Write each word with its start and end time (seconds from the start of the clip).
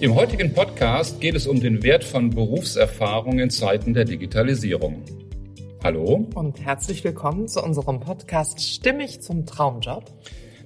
Im 0.00 0.14
heutigen 0.14 0.54
Podcast 0.54 1.20
geht 1.20 1.34
es 1.34 1.46
um 1.46 1.60
den 1.60 1.82
Wert 1.82 2.04
von 2.04 2.30
Berufserfahrung 2.30 3.38
in 3.38 3.50
Zeiten 3.50 3.92
der 3.92 4.06
Digitalisierung. 4.06 5.04
Hallo 5.84 6.26
und 6.34 6.58
herzlich 6.64 7.04
willkommen 7.04 7.48
zu 7.48 7.62
unserem 7.62 8.00
Podcast 8.00 8.62
Stimmig 8.62 9.20
zum 9.20 9.44
Traumjob, 9.44 10.10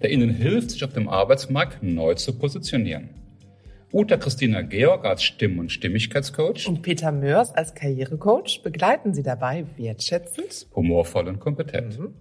der 0.00 0.12
Ihnen 0.12 0.31
hilft, 0.31 0.71
sich 0.71 0.85
auf 0.85 0.93
dem 0.93 1.09
Arbeitsmarkt 1.09 1.82
neu 1.82 2.14
zu 2.14 2.39
positionieren. 2.39 3.11
Uta 3.93 4.18
Christina 4.18 4.62
Georg 4.62 5.05
als 5.05 5.25
Stimm- 5.25 5.59
und 5.59 5.73
Stimmigkeitscoach 5.73 6.69
und 6.69 6.82
Peter 6.82 7.11
Mörs 7.11 7.53
als 7.53 7.75
Karrierecoach 7.75 8.62
begleiten 8.62 9.14
Sie 9.14 9.25
dabei 9.25 9.64
wertschätzend, 9.77 10.69
humorvoll 10.77 11.27
und 11.27 11.41
kompetent. 11.41 11.98
Mhm. 11.98 12.14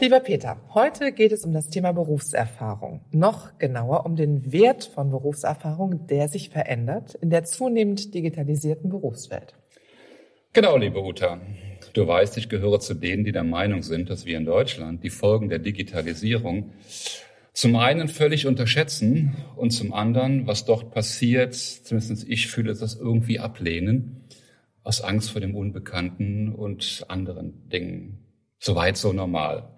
Lieber 0.00 0.20
Peter, 0.20 0.56
heute 0.72 1.12
geht 1.12 1.30
es 1.30 1.44
um 1.44 1.52
das 1.52 1.68
Thema 1.68 1.92
Berufserfahrung. 1.92 3.04
Noch 3.12 3.58
genauer 3.58 4.06
um 4.06 4.16
den 4.16 4.50
Wert 4.50 4.84
von 4.84 5.10
Berufserfahrung, 5.10 6.06
der 6.06 6.28
sich 6.28 6.48
verändert 6.48 7.16
in 7.16 7.28
der 7.28 7.44
zunehmend 7.44 8.14
digitalisierten 8.14 8.88
Berufswelt. 8.88 9.54
Genau, 10.54 10.78
liebe 10.78 11.02
Uta. 11.02 11.38
Du 11.92 12.06
weißt, 12.06 12.38
ich 12.38 12.48
gehöre 12.48 12.80
zu 12.80 12.94
denen, 12.94 13.24
die 13.24 13.32
der 13.32 13.44
Meinung 13.44 13.82
sind, 13.82 14.08
dass 14.08 14.24
wir 14.24 14.38
in 14.38 14.46
Deutschland 14.46 15.04
die 15.04 15.10
Folgen 15.10 15.50
der 15.50 15.58
Digitalisierung 15.58 16.72
zum 17.52 17.76
einen 17.76 18.08
völlig 18.08 18.46
unterschätzen 18.46 19.36
und 19.54 19.68
zum 19.68 19.92
anderen, 19.92 20.46
was 20.46 20.64
dort 20.64 20.92
passiert, 20.92 21.54
zumindest 21.54 22.26
ich 22.26 22.46
fühle 22.46 22.72
das 22.72 22.94
irgendwie 22.94 23.38
ablehnen, 23.38 24.24
aus 24.82 25.02
Angst 25.02 25.30
vor 25.30 25.42
dem 25.42 25.54
Unbekannten 25.54 26.54
und 26.54 27.04
anderen 27.08 27.68
Dingen. 27.68 28.24
Soweit 28.58 28.96
so 28.96 29.12
normal. 29.12 29.68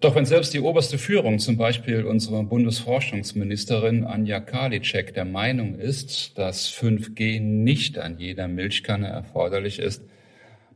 Doch 0.00 0.14
wenn 0.14 0.26
selbst 0.26 0.52
die 0.52 0.60
oberste 0.60 0.98
Führung, 0.98 1.38
zum 1.38 1.56
Beispiel 1.56 2.04
unsere 2.04 2.42
Bundesforschungsministerin 2.44 4.04
Anja 4.04 4.40
Karliczek, 4.40 5.14
der 5.14 5.24
Meinung 5.24 5.78
ist, 5.78 6.36
dass 6.36 6.68
5G 6.68 7.40
nicht 7.40 7.98
an 7.98 8.18
jeder 8.18 8.46
Milchkanne 8.46 9.08
erforderlich 9.08 9.78
ist, 9.78 10.02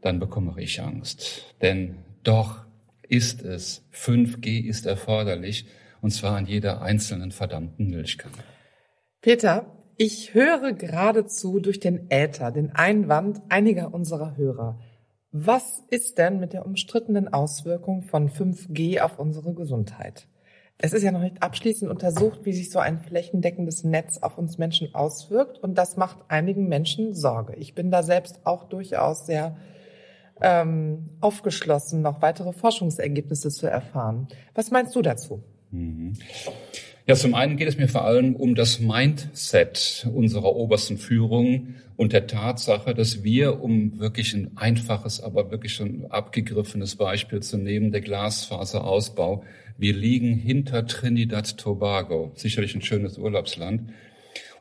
dann 0.01 0.21
bekomme 0.21 0.55
ich 0.57 0.81
Angst. 0.81 1.55
Denn 1.61 1.97
doch 2.23 2.65
ist 3.09 3.43
es. 3.43 3.85
5G 3.93 4.65
ist 4.67 4.87
erforderlich, 4.87 5.67
und 6.01 6.13
zwar 6.13 6.37
an 6.37 6.47
jeder 6.47 6.81
einzelnen 6.81 7.31
verdammten 7.31 7.91
Milchkanne. 7.91 8.33
Peter, 9.21 9.67
ich 9.99 10.33
höre 10.33 10.73
geradezu 10.73 11.61
durch 11.61 11.79
den 11.79 12.11
Äther 12.11 12.53
den 12.53 12.71
Einwand 12.75 13.43
einiger 13.51 13.93
unserer 13.93 14.39
Hörer. 14.39 14.81
Was 15.33 15.85
ist 15.91 16.19
denn 16.19 16.41
mit 16.41 16.53
der 16.53 16.67
umstrittenen 16.67 17.33
Auswirkung 17.33 18.03
von 18.03 18.29
5G 18.29 19.01
auf 19.01 19.19
unsere 19.19 19.55
Gesundheit? 19.55 20.27
Es 20.77 20.93
ist 20.93 21.03
ja 21.03 21.13
noch 21.13 21.21
nicht 21.21 21.43
abschließend 21.43 21.91
untersucht, 21.91 22.41
wie 22.45 22.53
sich 22.53 22.71
so 22.71 22.79
ein 22.79 22.99
flächendeckendes 22.99 23.85
Netz 23.85 24.19
auf 24.19 24.39
uns 24.39 24.59
Menschen 24.59 24.95
auswirkt. 24.95 25.59
Und 25.59 25.77
das 25.77 25.97
macht 25.97 26.19
einigen 26.29 26.69
Menschen 26.69 27.15
Sorge. 27.15 27.55
Ich 27.57 27.75
bin 27.75 27.91
da 27.91 28.03
selbst 28.03 28.41
auch 28.45 28.65
durchaus 28.65 29.27
sehr 29.27 29.57
ähm, 30.41 31.11
aufgeschlossen, 31.21 32.03
noch 32.03 32.23
weitere 32.23 32.53
Forschungsergebnisse 32.53 33.51
zu 33.51 33.67
erfahren. 33.67 34.27
Was 34.55 34.71
meinst 34.71 34.97
du 34.97 35.03
dazu? 35.03 35.45
Mhm. 35.71 36.15
Ja, 37.11 37.17
zum 37.17 37.35
einen 37.35 37.57
geht 37.57 37.67
es 37.67 37.77
mir 37.77 37.89
vor 37.89 38.05
allem 38.05 38.37
um 38.37 38.55
das 38.55 38.79
Mindset 38.79 40.07
unserer 40.15 40.55
obersten 40.55 40.97
Führung 40.97 41.75
und 41.97 42.13
der 42.13 42.29
Tatsache, 42.29 42.95
dass 42.95 43.25
wir, 43.25 43.61
um 43.65 43.99
wirklich 43.99 44.33
ein 44.33 44.57
einfaches, 44.57 45.21
aber 45.21 45.51
wirklich 45.51 45.73
schon 45.75 46.07
abgegriffenes 46.09 46.95
Beispiel 46.95 47.41
zu 47.41 47.59
nehmen, 47.59 47.91
der 47.91 48.01
Glasfaserausbau, 48.01 49.43
wir 49.77 49.93
liegen 49.93 50.37
hinter 50.37 50.87
Trinidad 50.87 51.59
Tobago, 51.59 52.31
sicherlich 52.37 52.77
ein 52.77 52.83
schönes 52.83 53.19
Urlaubsland. 53.19 53.91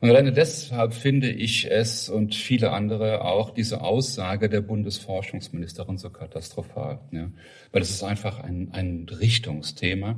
Und 0.00 0.10
alleine 0.10 0.32
deshalb 0.32 0.92
finde 0.92 1.30
ich 1.30 1.70
es 1.70 2.08
und 2.08 2.34
viele 2.34 2.72
andere 2.72 3.24
auch 3.24 3.50
diese 3.50 3.80
Aussage 3.82 4.48
der 4.48 4.62
Bundesforschungsministerin 4.62 5.98
so 5.98 6.10
katastrophal, 6.10 6.98
ja, 7.12 7.30
weil 7.70 7.82
es 7.82 7.90
ist 7.90 8.02
einfach 8.02 8.40
ein, 8.40 8.70
ein 8.72 9.06
Richtungsthema. 9.08 10.16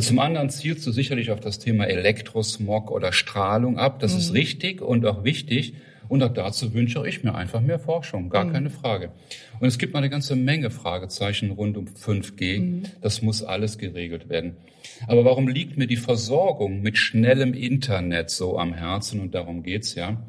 Zum 0.00 0.18
anderen 0.18 0.50
zielst 0.50 0.86
du 0.86 0.92
sicherlich 0.92 1.30
auf 1.30 1.40
das 1.40 1.58
Thema 1.58 1.84
Elektrosmog 1.84 2.90
oder 2.90 3.12
Strahlung 3.12 3.78
ab. 3.78 4.00
Das 4.00 4.12
mhm. 4.12 4.18
ist 4.18 4.34
richtig 4.34 4.80
und 4.80 5.04
auch 5.06 5.24
wichtig. 5.24 5.74
Und 6.08 6.22
auch 6.22 6.32
dazu 6.32 6.74
wünsche 6.74 7.06
ich 7.06 7.24
mir 7.24 7.34
einfach 7.34 7.60
mehr 7.60 7.78
Forschung, 7.78 8.28
gar 8.28 8.44
mhm. 8.44 8.52
keine 8.52 8.70
Frage. 8.70 9.12
Und 9.60 9.68
es 9.68 9.78
gibt 9.78 9.94
mal 9.94 10.00
eine 10.00 10.10
ganze 10.10 10.36
Menge 10.36 10.70
Fragezeichen 10.70 11.50
rund 11.52 11.76
um 11.76 11.86
5G. 11.86 12.60
Mhm. 12.60 12.82
Das 13.00 13.22
muss 13.22 13.42
alles 13.42 13.78
geregelt 13.78 14.28
werden. 14.28 14.56
Aber 15.06 15.24
warum 15.24 15.48
liegt 15.48 15.78
mir 15.78 15.86
die 15.86 15.96
Versorgung 15.96 16.82
mit 16.82 16.98
schnellem 16.98 17.54
Internet 17.54 18.30
so 18.30 18.58
am 18.58 18.74
Herzen? 18.74 19.20
Und 19.20 19.34
darum 19.34 19.62
geht's 19.62 19.94
ja. 19.94 20.22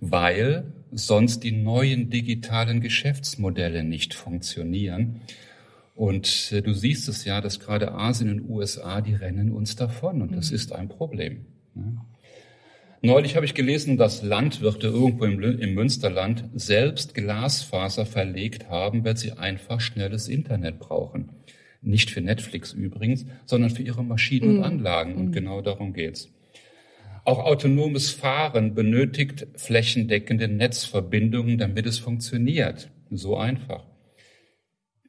Weil 0.00 0.72
sonst 0.90 1.44
die 1.44 1.52
neuen 1.52 2.10
digitalen 2.10 2.80
Geschäftsmodelle 2.80 3.84
nicht 3.84 4.14
funktionieren. 4.14 5.20
Und 5.94 6.52
äh, 6.52 6.62
du 6.62 6.72
siehst 6.72 7.08
es 7.08 7.24
ja, 7.24 7.40
dass 7.40 7.60
gerade 7.60 7.92
Asien 7.92 8.30
und 8.30 8.48
USA, 8.48 9.00
die 9.00 9.14
rennen 9.14 9.52
uns 9.52 9.76
davon 9.76 10.22
und 10.22 10.34
das 10.34 10.50
mhm. 10.50 10.56
ist 10.56 10.72
ein 10.72 10.88
Problem. 10.88 11.46
Ne? 11.74 11.98
Neulich 13.02 13.34
habe 13.34 13.46
ich 13.46 13.54
gelesen, 13.54 13.96
dass 13.96 14.22
Landwirte 14.22 14.88
irgendwo 14.88 15.24
im, 15.24 15.40
im 15.40 15.74
Münsterland 15.74 16.44
selbst 16.54 17.14
Glasfaser 17.14 18.04
verlegt 18.04 18.68
haben, 18.68 19.04
weil 19.04 19.16
sie 19.16 19.32
einfach 19.32 19.80
schnelles 19.80 20.28
Internet 20.28 20.78
brauchen. 20.78 21.30
Nicht 21.80 22.10
für 22.10 22.20
Netflix 22.20 22.74
übrigens, 22.74 23.24
sondern 23.46 23.70
für 23.70 23.82
ihre 23.82 24.04
Maschinen 24.04 24.50
und 24.50 24.56
mhm. 24.58 24.64
Anlagen. 24.64 25.14
Und 25.14 25.28
mhm. 25.28 25.32
genau 25.32 25.62
darum 25.62 25.94
geht's. 25.94 26.28
Auch 27.24 27.38
autonomes 27.38 28.10
Fahren 28.10 28.74
benötigt 28.74 29.46
flächendeckende 29.54 30.48
Netzverbindungen, 30.48 31.56
damit 31.56 31.86
es 31.86 31.98
funktioniert. 31.98 32.90
So 33.10 33.36
einfach. 33.38 33.84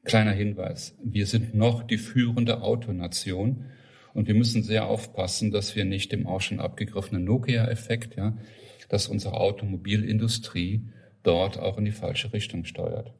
Kleiner 0.03 0.31
Hinweis. 0.31 0.95
Wir 1.03 1.27
sind 1.27 1.53
noch 1.53 1.83
die 1.83 1.97
führende 1.97 2.61
Autonation 2.61 3.65
und 4.13 4.27
wir 4.27 4.33
müssen 4.33 4.63
sehr 4.63 4.87
aufpassen, 4.87 5.51
dass 5.51 5.75
wir 5.75 5.85
nicht 5.85 6.11
dem 6.11 6.27
auch 6.27 6.41
schon 6.41 6.59
abgegriffenen 6.59 7.23
Nokia-Effekt, 7.23 8.15
ja, 8.15 8.35
dass 8.89 9.07
unsere 9.07 9.35
Automobilindustrie 9.35 10.81
dort 11.23 11.59
auch 11.59 11.77
in 11.77 11.85
die 11.85 11.91
falsche 11.91 12.33
Richtung 12.33 12.65
steuert. 12.65 13.13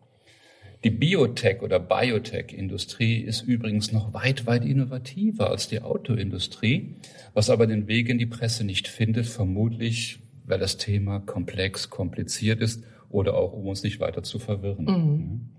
Die 0.84 0.90
Biotech- 0.90 1.62
oder 1.62 1.80
Biotech-Industrie 1.80 3.18
ist 3.18 3.44
übrigens 3.44 3.92
noch 3.92 4.16
weit, 4.16 4.48
weit 4.48 4.66
innovativer 4.66 5.52
als 5.52 5.68
die 5.68 5.82
Autoindustrie, 5.82 6.96
was 7.36 7.52
aber 7.52 7.68
den 7.68 7.88
Weg 7.88 8.10
in 8.10 8.18
die 8.18 8.26
Presse 8.26 8.64
nicht 8.64 8.88
findet, 8.88 9.28
vermutlich, 9.28 10.20
weil 10.46 10.58
das 10.58 10.78
Thema 10.78 11.20
komplex, 11.20 11.92
kompliziert 11.92 12.62
ist 12.62 12.84
oder 13.10 13.36
auch, 13.36 13.54
um 13.54 13.68
uns 13.68 13.84
nicht 13.84 14.00
weiter 14.00 14.24
zu 14.24 14.40
verwirren. 14.40 14.86
Mhm. 14.86 15.50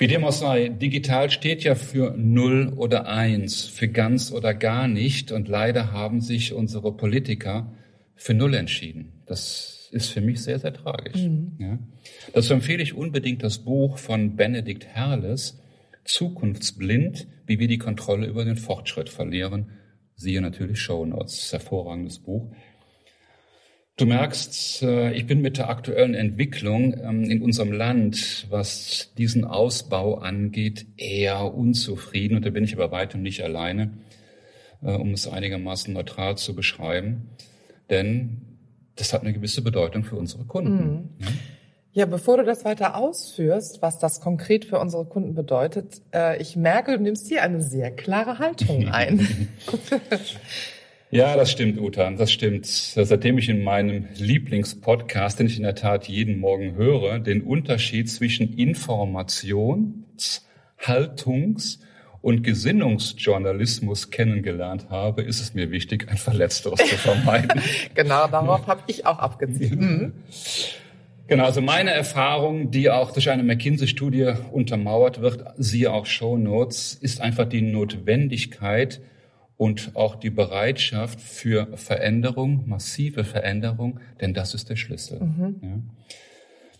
Wie 0.00 0.06
dem 0.06 0.24
auch 0.24 0.32
sei, 0.32 0.70
digital 0.70 1.30
steht 1.30 1.62
ja 1.62 1.74
für 1.74 2.14
Null 2.16 2.72
oder 2.74 3.06
Eins, 3.06 3.66
für 3.66 3.86
ganz 3.86 4.32
oder 4.32 4.54
gar 4.54 4.88
nicht. 4.88 5.30
Und 5.30 5.46
leider 5.46 5.92
haben 5.92 6.22
sich 6.22 6.54
unsere 6.54 6.96
Politiker 6.96 7.70
für 8.14 8.32
Null 8.32 8.54
entschieden. 8.54 9.12
Das 9.26 9.90
ist 9.92 10.08
für 10.08 10.22
mich 10.22 10.42
sehr, 10.42 10.58
sehr 10.58 10.72
tragisch. 10.72 11.20
Mhm. 11.20 11.52
Ja. 11.58 11.78
Dazu 12.32 12.54
empfehle 12.54 12.82
ich 12.82 12.94
unbedingt 12.94 13.42
das 13.42 13.58
Buch 13.58 13.98
von 13.98 14.36
Benedikt 14.36 14.86
Herles, 14.86 15.60
Zukunftsblind, 16.04 17.26
wie 17.44 17.58
wir 17.58 17.68
die 17.68 17.76
Kontrolle 17.76 18.26
über 18.26 18.46
den 18.46 18.56
Fortschritt 18.56 19.10
verlieren. 19.10 19.66
Siehe 20.14 20.40
natürlich 20.40 20.80
Show 20.80 21.04
Notes, 21.04 21.52
hervorragendes 21.52 22.20
Buch. 22.20 22.50
Du 24.00 24.06
merkst, 24.06 24.82
äh, 24.82 25.12
ich 25.12 25.26
bin 25.26 25.42
mit 25.42 25.58
der 25.58 25.68
aktuellen 25.68 26.14
Entwicklung 26.14 26.94
ähm, 27.02 27.24
in 27.24 27.42
unserem 27.42 27.70
Land, 27.70 28.46
was 28.48 29.12
diesen 29.18 29.44
Ausbau 29.44 30.14
angeht, 30.14 30.86
eher 30.96 31.52
unzufrieden. 31.52 32.36
Und 32.36 32.46
da 32.46 32.50
bin 32.50 32.64
ich 32.64 32.74
aber 32.74 32.90
weitem 32.92 33.20
nicht 33.20 33.44
alleine, 33.44 33.90
äh, 34.82 34.92
um 34.92 35.12
es 35.12 35.28
einigermaßen 35.28 35.92
neutral 35.92 36.38
zu 36.38 36.54
beschreiben. 36.54 37.28
Denn 37.90 38.40
das 38.96 39.12
hat 39.12 39.20
eine 39.20 39.34
gewisse 39.34 39.60
Bedeutung 39.60 40.02
für 40.02 40.16
unsere 40.16 40.44
Kunden. 40.44 41.10
Mhm. 41.18 41.26
Ja, 41.92 42.06
bevor 42.06 42.38
du 42.38 42.44
das 42.44 42.64
weiter 42.64 42.96
ausführst, 42.96 43.82
was 43.82 43.98
das 43.98 44.22
konkret 44.22 44.64
für 44.64 44.78
unsere 44.78 45.04
Kunden 45.04 45.34
bedeutet, 45.34 46.00
äh, 46.14 46.40
ich 46.40 46.56
merke, 46.56 46.96
du 46.96 47.02
nimmst 47.02 47.28
hier 47.28 47.42
eine 47.42 47.60
sehr 47.60 47.90
klare 47.90 48.38
Haltung 48.38 48.88
ein. 48.88 49.20
Ja, 51.12 51.36
das 51.36 51.50
stimmt, 51.50 51.80
Uta, 51.80 52.08
das 52.12 52.30
stimmt. 52.30 52.66
Seitdem 52.66 53.36
ich 53.36 53.48
in 53.48 53.64
meinem 53.64 54.06
Lieblingspodcast, 54.14 55.40
den 55.40 55.48
ich 55.48 55.56
in 55.56 55.64
der 55.64 55.74
Tat 55.74 56.06
jeden 56.06 56.38
Morgen 56.38 56.76
höre, 56.76 57.18
den 57.18 57.42
Unterschied 57.42 58.08
zwischen 58.08 58.56
Informations-, 58.56 60.46
Haltungs- 60.78 61.80
und 62.22 62.44
Gesinnungsjournalismus 62.44 64.10
kennengelernt 64.10 64.88
habe, 64.90 65.22
ist 65.22 65.40
es 65.40 65.52
mir 65.52 65.72
wichtig, 65.72 66.08
ein 66.08 66.16
Verletzteres 66.16 66.78
zu 66.78 66.96
vermeiden. 66.96 67.60
genau, 67.94 68.28
darauf 68.28 68.68
habe 68.68 68.82
ich 68.86 69.04
auch 69.04 69.18
abgezielt. 69.18 69.80
Mhm. 69.80 70.12
Genau, 71.26 71.44
also 71.44 71.60
meine 71.60 71.90
Erfahrung, 71.90 72.70
die 72.70 72.88
auch 72.88 73.12
durch 73.12 73.30
eine 73.30 73.42
McKinsey-Studie 73.42 74.34
untermauert 74.52 75.20
wird, 75.20 75.44
siehe 75.56 75.92
auch 75.92 76.06
Show 76.06 76.36
Notes, 76.36 76.94
ist 76.94 77.20
einfach 77.20 77.48
die 77.48 77.62
Notwendigkeit, 77.62 79.00
und 79.60 79.94
auch 79.94 80.14
die 80.16 80.30
Bereitschaft 80.30 81.20
für 81.20 81.76
Veränderung, 81.76 82.66
massive 82.66 83.24
Veränderung, 83.24 84.00
denn 84.18 84.32
das 84.32 84.54
ist 84.54 84.70
der 84.70 84.76
Schlüssel. 84.76 85.20
Mhm. 85.20 85.56
Ja. 85.60 85.78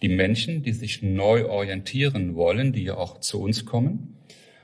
Die 0.00 0.08
Menschen, 0.08 0.62
die 0.62 0.72
sich 0.72 1.02
neu 1.02 1.44
orientieren 1.44 2.36
wollen, 2.36 2.72
die 2.72 2.84
ja 2.84 2.96
auch 2.96 3.20
zu 3.20 3.42
uns 3.42 3.66
kommen, 3.66 4.16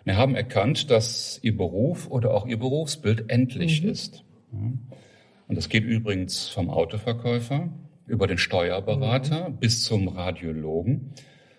haben 0.09 0.35
erkannt, 0.35 0.91
dass 0.91 1.39
ihr 1.43 1.55
Beruf 1.59 2.11
oder 2.11 2.33
auch 2.33 2.47
ihr 2.47 2.59
Berufsbild 2.59 3.29
endlich 3.29 3.83
mhm. 3.83 3.91
ist. 3.91 4.25
Und 4.51 5.59
das 5.59 5.69
geht 5.69 5.85
übrigens 5.85 6.49
vom 6.49 6.71
Autoverkäufer 6.71 7.69
über 8.07 8.27
den 8.27 8.39
Steuerberater 8.39 9.51
mhm. 9.51 9.57
bis 9.59 9.85
zum 9.85 10.09
Radiologen. 10.09 11.13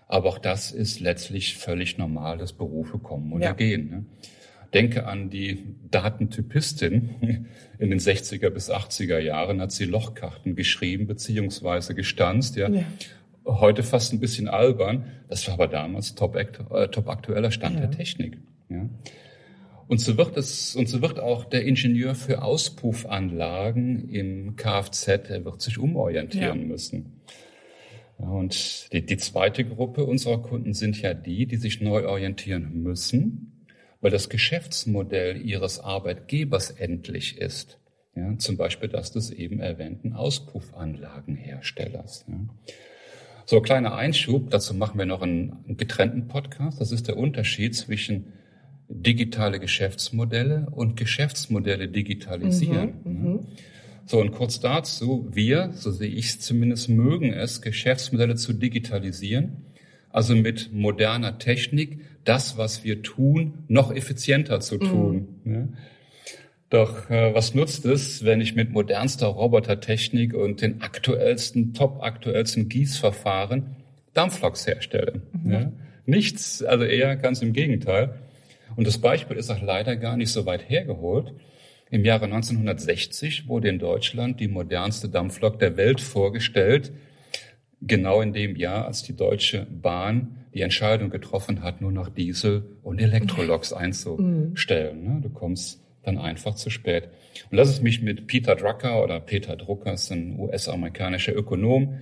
Aber 0.07 0.29
auch 0.29 0.39
das 0.39 0.71
ist 0.71 1.01
letztlich 1.01 1.55
völlig 1.55 1.99
normal, 1.99 2.39
dass 2.39 2.53
Berufe 2.53 2.97
kommen 2.97 3.31
oder 3.31 3.45
ja. 3.45 3.53
gehen. 3.53 3.89
Ne? 3.91 4.05
Denke 4.73 5.05
an 5.05 5.29
die 5.29 5.63
Datentypistin. 5.89 7.45
In 7.79 7.89
den 7.89 7.99
60er 7.99 8.49
bis 8.49 8.71
80er 8.71 9.19
Jahren 9.19 9.61
hat 9.61 9.71
sie 9.71 9.85
Lochkarten 9.85 10.55
geschrieben 10.55 11.07
beziehungsweise 11.07 11.95
gestanzt. 11.95 12.55
Ja. 12.55 12.69
ja. 12.69 12.83
Heute 13.45 13.83
fast 13.83 14.13
ein 14.13 14.19
bisschen 14.19 14.47
albern. 14.47 15.05
Das 15.29 15.47
war 15.47 15.53
aber 15.53 15.67
damals 15.67 16.15
top, 16.15 16.35
äh, 16.35 16.87
top 16.89 17.07
aktueller 17.07 17.51
Stand 17.51 17.75
ja. 17.75 17.81
der 17.81 17.91
Technik. 17.91 18.37
Ja. 18.69 18.89
Und 19.87 20.01
so 20.01 20.17
wird 20.17 20.35
es, 20.35 20.75
und 20.75 20.89
so 20.89 21.01
wird 21.01 21.19
auch 21.19 21.45
der 21.45 21.63
Ingenieur 21.63 22.13
für 22.13 22.41
Auspuffanlagen 22.41 24.09
im 24.09 24.55
Kfz, 24.57 25.07
er 25.07 25.45
wird 25.45 25.61
sich 25.61 25.77
umorientieren 25.77 26.61
ja. 26.61 26.67
müssen. 26.67 27.21
Und 28.17 28.91
die, 28.91 29.05
die 29.05 29.17
zweite 29.17 29.63
Gruppe 29.63 30.03
unserer 30.03 30.41
Kunden 30.41 30.73
sind 30.73 31.01
ja 31.01 31.13
die, 31.13 31.45
die 31.45 31.57
sich 31.57 31.81
neu 31.81 32.07
orientieren 32.07 32.81
müssen, 32.81 33.56
weil 34.01 34.11
das 34.11 34.29
Geschäftsmodell 34.29 35.41
ihres 35.41 35.79
Arbeitgebers 35.79 36.69
endlich 36.71 37.37
ist. 37.37 37.79
Ja, 38.15 38.37
zum 38.37 38.57
Beispiel 38.57 38.89
das 38.89 39.11
des 39.11 39.29
eben 39.29 39.59
erwähnten 39.59 40.13
Auspuffanlagenherstellers. 40.13 42.25
Ja. 42.27 42.39
So, 43.45 43.61
kleiner 43.61 43.93
Einschub, 43.95 44.49
dazu 44.49 44.73
machen 44.73 44.97
wir 44.97 45.05
noch 45.05 45.21
einen, 45.21 45.77
getrennten 45.77 46.27
Podcast. 46.27 46.81
Das 46.81 46.91
ist 46.91 47.07
der 47.07 47.15
Unterschied 47.15 47.75
zwischen 47.75 48.33
digitale 48.89 49.59
Geschäftsmodelle 49.59 50.67
und 50.71 50.97
Geschäftsmodelle 50.97 51.87
digitalisieren. 51.87 52.93
Mhm, 53.03 53.11
mhm, 53.11 53.45
so, 54.05 54.19
und 54.19 54.31
kurz 54.31 54.59
dazu, 54.59 55.27
wir, 55.31 55.71
so 55.73 55.91
sehe 55.91 56.09
ich 56.09 56.25
es 56.27 56.39
zumindest, 56.39 56.89
mögen 56.89 57.33
es, 57.33 57.61
Geschäftsmodelle 57.61 58.35
zu 58.35 58.53
digitalisieren, 58.53 59.65
also 60.09 60.35
mit 60.35 60.73
moderner 60.73 61.39
Technik 61.39 61.99
das, 62.27 62.57
was 62.57 62.83
wir 62.83 63.01
tun, 63.03 63.63
noch 63.67 63.91
effizienter 63.93 64.59
zu 64.59 64.77
tun. 64.77 65.39
Mhm. 65.43 65.53
Ja. 65.53 65.67
Doch 66.69 67.09
äh, 67.09 67.33
was 67.33 67.55
nutzt 67.55 67.85
es, 67.85 68.25
wenn 68.25 68.41
ich 68.41 68.53
mit 68.53 68.71
modernster 68.71 69.27
Robotertechnik 69.27 70.33
und 70.33 70.61
den 70.61 70.81
aktuellsten, 70.81 71.73
top 71.73 72.03
aktuellsten 72.03 72.67
Gießverfahren 72.67 73.77
Dampfloks 74.13 74.67
herstelle? 74.67 75.21
Mhm. 75.31 75.51
Ja? 75.51 75.71
Nichts, 76.05 76.63
also 76.63 76.83
eher 76.83 77.15
ganz 77.15 77.41
im 77.41 77.53
Gegenteil. 77.53 78.15
Und 78.75 78.85
das 78.85 78.97
Beispiel 78.97 79.37
ist 79.37 79.49
auch 79.49 79.61
leider 79.61 79.95
gar 79.95 80.17
nicht 80.17 80.31
so 80.31 80.45
weit 80.45 80.69
hergeholt. 80.69 81.33
Im 81.89 82.03
Jahre 82.03 82.25
1960 82.25 83.47
wurde 83.47 83.69
in 83.69 83.79
Deutschland 83.79 84.41
die 84.41 84.49
modernste 84.49 85.07
Dampflok 85.07 85.59
der 85.59 85.77
Welt 85.77 86.01
vorgestellt, 86.01 86.91
genau 87.81 88.21
in 88.21 88.33
dem 88.33 88.57
Jahr, 88.57 88.85
als 88.85 89.03
die 89.03 89.15
Deutsche 89.15 89.65
Bahn 89.69 90.45
die 90.57 90.63
Entscheidung 90.63 91.09
getroffen 91.09 91.61
hat, 91.61 91.81
nur 91.81 91.91
noch 91.91 92.09
Diesel- 92.09 92.63
und 92.81 92.99
Elektroloks 92.99 93.73
einzustellen. 93.73 95.03
Ne? 95.03 95.19
Du 95.21 95.29
kommst 95.29 95.81
dann 96.03 96.17
einfach 96.17 96.55
zu 96.55 96.69
spät. 96.69 97.09
Und 97.51 97.57
lass 97.57 97.69
es 97.69 97.81
mich 97.81 98.01
mit 98.01 98.27
Peter 98.27 98.55
Drucker 98.55 99.03
oder 99.03 99.19
Peter 99.19 99.55
Drucker, 99.55 99.93
ist 99.93 100.11
ein 100.11 100.39
US-amerikanischer 100.39 101.35
Ökonom, 101.35 101.99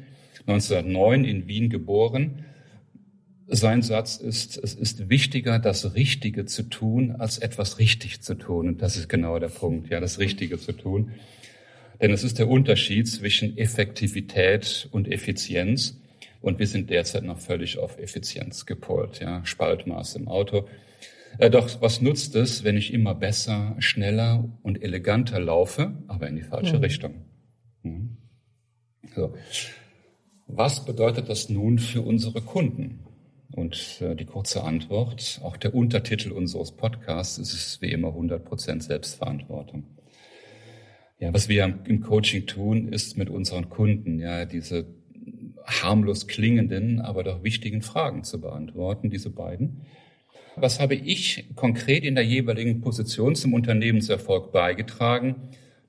1909 0.48 1.26
in 1.26 1.48
Wien 1.48 1.70
geboren, 1.70 2.46
sein 3.48 3.82
Satz 3.82 4.18
ist, 4.18 4.58
es 4.58 4.74
ist 4.74 5.10
wichtiger, 5.10 5.60
das 5.60 5.94
Richtige 5.94 6.46
zu 6.46 6.64
tun, 6.64 7.12
als 7.12 7.38
etwas 7.38 7.78
richtig 7.78 8.22
zu 8.22 8.36
tun. 8.36 8.70
Und 8.70 8.82
das 8.82 8.98
ist 8.98 9.08
genau 9.08 9.38
der 9.38 9.50
Punkt, 9.50 9.90
ja, 9.90 10.00
das 10.00 10.18
Richtige 10.18 10.58
zu 10.58 10.72
tun. 10.72 11.12
Denn 12.02 12.12
es 12.12 12.24
ist 12.24 12.40
der 12.40 12.50
Unterschied 12.50 13.08
zwischen 13.08 13.58
Effektivität 13.58 14.88
und 14.92 15.12
Effizienz. 15.12 16.00
Und 16.46 16.60
wir 16.60 16.68
sind 16.68 16.92
derzeit 16.92 17.24
noch 17.24 17.40
völlig 17.40 17.80
auf 17.80 17.98
Effizienz 17.98 18.68
gepolt, 18.68 19.20
ja, 19.20 19.44
Spaltmaß 19.44 20.16
im 20.18 20.28
Auto. 20.28 20.68
Äh, 21.40 21.50
doch 21.50 21.82
was 21.82 22.02
nutzt 22.02 22.36
es, 22.36 22.64
wenn 22.64 22.78
ich 22.78 22.94
immer 22.94 23.16
besser, 23.16 23.76
schneller 23.80 24.48
und 24.62 24.84
eleganter 24.84 25.40
laufe, 25.40 25.98
aber 26.08 26.28
in 26.28 26.36
die 26.36 26.44
falsche 26.44 26.76
mhm. 26.78 26.84
Richtung? 26.84 27.26
Mhm. 27.82 28.18
So. 29.16 29.34
Was 30.46 30.86
bedeutet 30.86 31.30
das 31.30 31.50
nun 31.50 31.80
für 31.80 32.04
unsere 32.04 32.44
Kunden? 32.44 33.00
Und 33.52 34.00
äh, 34.02 34.14
die 34.16 34.26
kurze 34.26 34.64
Antwort, 34.64 35.42
auch 35.44 35.58
der 35.58 35.74
Untertitel 35.74 36.32
unseres 36.32 36.74
Podcasts, 36.74 37.40
ist 37.40 37.54
es 37.54 37.82
wie 37.82 37.92
immer 37.92 38.10
100% 38.10 38.84
Selbstverantwortung. 38.84 39.98
Ja, 41.18 41.34
was 41.34 41.50
wir 41.50 41.80
im 41.86 42.02
Coaching 42.02 42.46
tun, 42.46 42.88
ist 42.90 43.18
mit 43.18 43.32
unseren 43.32 43.70
Kunden 43.70 44.20
ja 44.20 44.46
diese 44.46 44.86
harmlos 45.66 46.28
klingenden, 46.28 47.02
aber 47.02 47.24
doch 47.24 47.44
wichtigen 47.44 47.82
Fragen 47.82 48.24
zu 48.24 48.40
beantworten, 48.40 49.10
diese 49.10 49.30
beiden. 49.30 49.82
Was 50.56 50.80
habe 50.80 50.96
ich 50.96 51.48
konkret 51.56 52.04
in 52.06 52.16
der 52.16 52.24
jeweiligen 52.24 52.82
Position 52.82 53.36
zum 53.36 53.54
Unternehmenserfolg 53.54 54.52
beigetragen? 54.52 55.36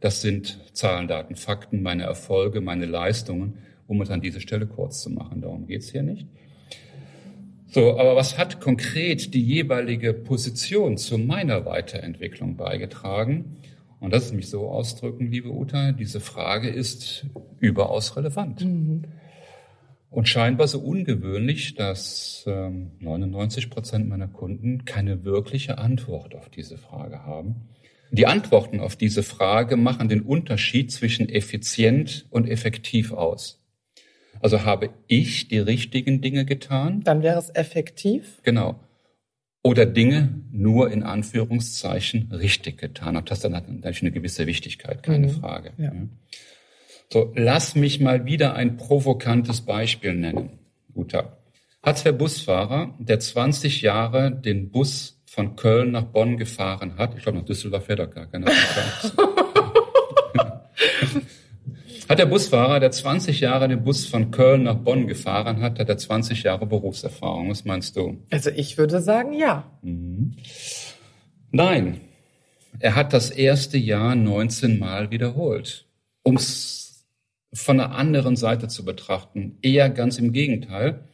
Das 0.00 0.23
sind 0.23 0.58
Zahlen, 0.73 1.08
Daten, 1.08 1.37
Fakten, 1.37 1.82
meine 1.82 2.02
Erfolge, 2.02 2.61
meine 2.61 2.87
Leistungen, 2.87 3.58
um 3.87 4.00
es 4.02 4.11
an 4.11 4.20
dieser 4.20 4.40
Stelle 4.40 4.67
kurz 4.67 5.02
zu 5.02 5.11
machen. 5.11 5.40
Darum 5.40 5.67
geht's 5.67 5.90
hier 5.90 6.02
nicht. 6.02 6.26
So, 7.69 7.99
aber 7.99 8.17
was 8.17 8.38
hat 8.38 8.61
konkret 8.61 9.34
die 9.34 9.43
jeweilige 9.43 10.12
Position 10.14 10.96
zu 10.96 11.19
meiner 11.19 11.64
Weiterentwicklung 11.64 12.56
beigetragen? 12.56 13.56
Und 14.00 14.12
das 14.12 14.26
ist 14.26 14.34
mich 14.34 14.49
so 14.49 14.69
ausdrücken, 14.69 15.31
liebe 15.31 15.50
Uta, 15.50 15.93
diese 15.93 16.20
Frage 16.20 16.69
ist 16.69 17.26
überaus 17.61 18.17
relevant. 18.17 18.64
Mhm. 18.64 19.05
Und 20.08 20.29
scheinbar 20.29 20.69
so 20.69 20.81
ungewöhnlich, 20.81 21.75
dass 21.75 22.44
ähm, 22.47 22.93
99 23.00 23.70
Prozent 23.70 24.08
meiner 24.08 24.29
Kunden 24.29 24.85
keine 24.85 25.25
wirkliche 25.25 25.79
Antwort 25.79 26.34
auf 26.34 26.48
diese 26.48 26.79
Frage 26.79 27.25
haben. 27.25 27.69
Die 28.13 28.27
Antworten 28.27 28.81
auf 28.81 28.96
diese 28.96 29.22
Frage 29.22 29.77
machen 29.77 30.08
den 30.08 30.22
Unterschied 30.22 30.93
zwischen 30.93 31.29
effizient 31.29 32.27
und 32.31 32.48
effektiv 32.48 33.13
aus. 33.13 33.63
Also 34.41 34.65
habe 34.65 34.91
ich 35.08 35.48
die 35.48 35.58
richtigen 35.58 36.20
Dinge 36.20 36.44
getan? 36.44 37.01
Dann 37.03 37.22
wäre 37.22 37.39
es 37.39 37.51
effektiv. 37.55 38.41
Genau. 38.43 38.79
Oder 39.63 39.86
Dinge 39.86 40.43
nur 40.53 40.91
in 40.93 41.03
Anführungszeichen 41.03 42.31
richtig 42.31 42.79
getan. 42.79 43.17
Auch 43.17 43.22
das 43.22 43.41
dann 43.41 43.56
hat 43.56 43.69
natürlich 43.69 44.03
eine 44.03 44.13
gewisse 44.13 44.46
Wichtigkeit, 44.46 45.03
keine 45.03 45.27
mhm. 45.27 45.31
Frage. 45.32 45.72
Ja. 45.79 45.93
So, 47.13 47.32
lass 47.36 47.75
mich 47.75 48.01
mal 48.01 48.25
wieder 48.25 48.55
ein 48.55 48.77
provokantes 48.77 49.60
Beispiel 49.60 50.15
nennen, 50.15 50.58
Uta. 50.94 51.39
Hat 51.82 52.05
der 52.05 52.13
Busfahrer, 52.13 52.94
der 52.98 53.20
20 53.20 53.82
Jahre 53.82 54.32
den 54.32 54.70
Bus 54.70 55.22
von 55.25 55.55
Köln 55.55 55.93
nach 55.93 56.05
Bonn 56.05 56.36
gefahren 56.36 56.96
hat, 56.98 57.15
ich 57.17 57.22
glaube 57.22 57.39
nach 57.39 57.44
Düsseldorf 57.44 57.84
fährt 57.84 58.01
er 58.01 58.08
gar 58.08 58.27
keine 58.27 58.46
Hat 62.08 62.19
der 62.20 62.27
Busfahrer, 62.27 62.81
der 62.81 62.91
20 62.93 63.41
Jahre 63.41 63.69
den 63.69 63.82
Bus 63.82 64.06
von 64.06 64.31
Köln 64.31 64.63
nach 64.65 64.77
Bonn 64.77 65.06
gefahren 65.08 65.60
hat, 65.60 65.79
hat 65.79 65.89
er 65.89 65.98
20 65.98 66.44
Jahre 66.44 66.67
Berufserfahrung. 66.67 67.51
Was 67.51 67.65
meinst 67.65 67.96
du? 67.96 68.19
Also 68.31 68.51
ich 68.51 68.79
würde 68.79 69.01
sagen, 69.01 69.32
ja. 69.32 69.70
Mhm. 69.82 70.36
Nein, 71.51 72.01
er 72.79 72.94
hat 72.94 73.13
das 73.13 73.31
erste 73.31 73.77
Jahr 73.79 74.15
19 74.15 74.79
Mal 74.79 75.10
wiederholt. 75.10 75.86
Um 76.22 76.36
es 76.36 76.85
von 77.56 77.79
der 77.79 77.93
anderen 77.93 78.36
Seite 78.36 78.69
zu 78.69 78.84
betrachten, 78.84 79.58
eher 79.63 79.89
ganz 79.91 80.19
im 80.19 80.32
Gegenteil. 80.32 81.05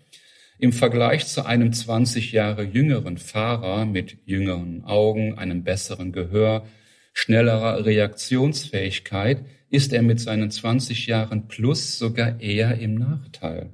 Im 0.59 0.73
Vergleich 0.73 1.27
zu 1.27 1.45
einem 1.47 1.73
20 1.73 2.33
Jahre 2.33 2.63
jüngeren 2.63 3.19
Fahrer 3.19 3.85
mit 3.85 4.19
jüngeren 4.27 4.85
Augen, 4.85 5.39
einem 5.39 5.65
besseren 5.65 6.13
Gehör, 6.13 6.67
schnellerer 7.13 7.85
Reaktionsfähigkeit 7.85 9.45
ist 9.71 9.93
er 9.93 10.03
mit 10.03 10.21
seinen 10.21 10.51
20 10.51 11.07
Jahren 11.07 11.49
plus 11.49 11.99
sogar 11.99 12.41
eher 12.41 12.79
im 12.79 12.95
Nachteil. 12.95 13.71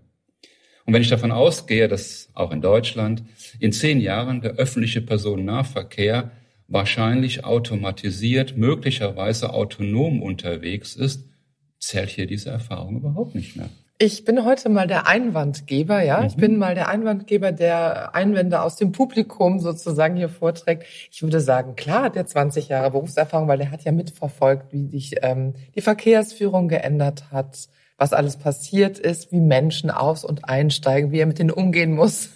Und 0.86 0.94
wenn 0.94 1.02
ich 1.02 1.08
davon 1.08 1.32
ausgehe, 1.32 1.88
dass 1.88 2.30
auch 2.34 2.52
in 2.52 2.62
Deutschland 2.62 3.22
in 3.58 3.72
zehn 3.72 4.00
Jahren 4.00 4.40
der 4.40 4.52
öffentliche 4.52 5.02
Personennahverkehr 5.02 6.30
wahrscheinlich 6.68 7.44
automatisiert, 7.44 8.56
möglicherweise 8.56 9.52
autonom 9.52 10.22
unterwegs 10.22 10.94
ist, 10.96 11.28
zählt 11.78 12.10
hier 12.10 12.26
diese 12.26 12.50
Erfahrung 12.50 12.96
überhaupt 12.96 13.34
nicht 13.34 13.56
mehr. 13.56 13.68
Ich 14.00 14.24
bin 14.24 14.44
heute 14.44 14.68
mal 14.68 14.86
der 14.86 15.08
Einwandgeber, 15.08 16.02
ja. 16.02 16.20
Mhm. 16.20 16.26
Ich 16.26 16.36
bin 16.36 16.56
mal 16.56 16.76
der 16.76 16.88
Einwandgeber, 16.88 17.50
der 17.50 18.14
Einwände 18.14 18.62
aus 18.62 18.76
dem 18.76 18.92
Publikum 18.92 19.58
sozusagen 19.58 20.16
hier 20.16 20.28
vorträgt. 20.28 20.84
Ich 21.10 21.20
würde 21.22 21.40
sagen, 21.40 21.74
klar 21.74 22.04
hat 22.04 22.14
er 22.14 22.24
20 22.24 22.68
Jahre 22.68 22.92
Berufserfahrung, 22.92 23.48
weil 23.48 23.60
er 23.60 23.72
hat 23.72 23.82
ja 23.82 23.90
mitverfolgt, 23.90 24.72
wie 24.72 24.86
sich 24.86 25.16
ähm, 25.22 25.54
die 25.74 25.80
Verkehrsführung 25.80 26.68
geändert 26.68 27.32
hat, 27.32 27.68
was 27.96 28.12
alles 28.12 28.36
passiert 28.36 29.00
ist, 29.00 29.32
wie 29.32 29.40
Menschen 29.40 29.90
aus- 29.90 30.24
und 30.24 30.48
einsteigen, 30.48 31.10
wie 31.10 31.18
er 31.18 31.26
mit 31.26 31.40
denen 31.40 31.50
umgehen 31.50 31.92
muss. 31.92 32.30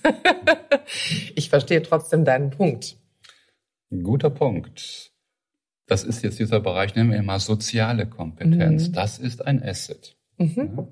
ich 1.36 1.48
verstehe 1.48 1.82
trotzdem 1.82 2.24
deinen 2.24 2.50
Punkt. 2.50 2.96
Guter 4.02 4.30
Punkt. 4.30 5.11
Das 5.92 6.04
ist 6.04 6.24
jetzt 6.24 6.38
dieser 6.38 6.58
Bereich, 6.58 6.94
nennen 6.94 7.10
wir 7.10 7.18
immer 7.18 7.38
soziale 7.38 8.06
Kompetenz. 8.06 8.88
Mhm. 8.88 8.92
Das 8.94 9.18
ist 9.18 9.46
ein 9.46 9.62
Asset. 9.62 10.16
Mhm. 10.38 10.72
Ja. 10.74 10.88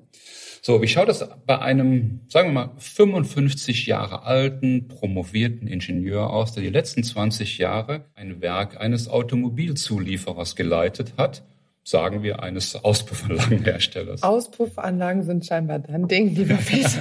So, 0.60 0.82
wie 0.82 0.88
schaut 0.88 1.08
das 1.08 1.26
bei 1.46 1.58
einem, 1.58 2.20
sagen 2.28 2.50
wir 2.50 2.66
mal, 2.66 2.70
55 2.76 3.86
Jahre 3.86 4.24
alten, 4.24 4.88
promovierten 4.88 5.66
Ingenieur 5.68 6.28
aus, 6.28 6.52
der 6.52 6.62
die 6.62 6.68
letzten 6.68 7.02
20 7.02 7.56
Jahre 7.56 8.04
ein 8.14 8.42
Werk 8.42 8.78
eines 8.78 9.08
Automobilzulieferers 9.08 10.54
geleitet 10.54 11.14
hat? 11.16 11.44
Sagen 11.82 12.22
wir 12.22 12.42
eines 12.42 12.84
Auspuffanlagenherstellers. 12.84 14.22
Auspuffanlagen 14.22 15.22
sind 15.22 15.46
scheinbar 15.46 15.78
dein 15.78 16.08
Ding, 16.08 16.34
lieber 16.34 16.56
Peter. 16.56 17.00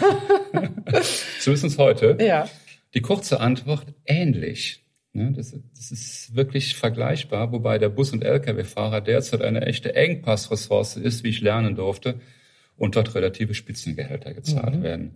so 1.42 1.52
ist 1.52 1.66
es 1.66 1.78
heute. 1.78 2.18
Ja. 2.22 2.48
Die 2.94 3.02
kurze 3.02 3.42
Antwort, 3.42 3.88
ähnlich. 4.06 4.86
Das, 5.14 5.56
das, 5.76 5.92
ist 5.92 6.36
wirklich 6.36 6.76
vergleichbar, 6.76 7.52
wobei 7.52 7.80
der 7.80 7.90
Bus- 7.90 8.14
und 8.14 8.24
Lkw-Fahrer 8.24 9.02
derzeit 9.02 9.42
eine 9.42 9.66
echte 9.66 9.96
Engpassressource 9.96 10.98
ist, 10.98 11.24
wie 11.24 11.30
ich 11.30 11.42
lernen 11.42 11.76
durfte 11.76 12.20
und 12.78 12.96
dort 12.96 13.16
relative 13.16 13.54
Spitzengehälter 13.54 14.34
gezahlt 14.34 14.76
mhm. 14.76 14.84
werden. 14.84 15.16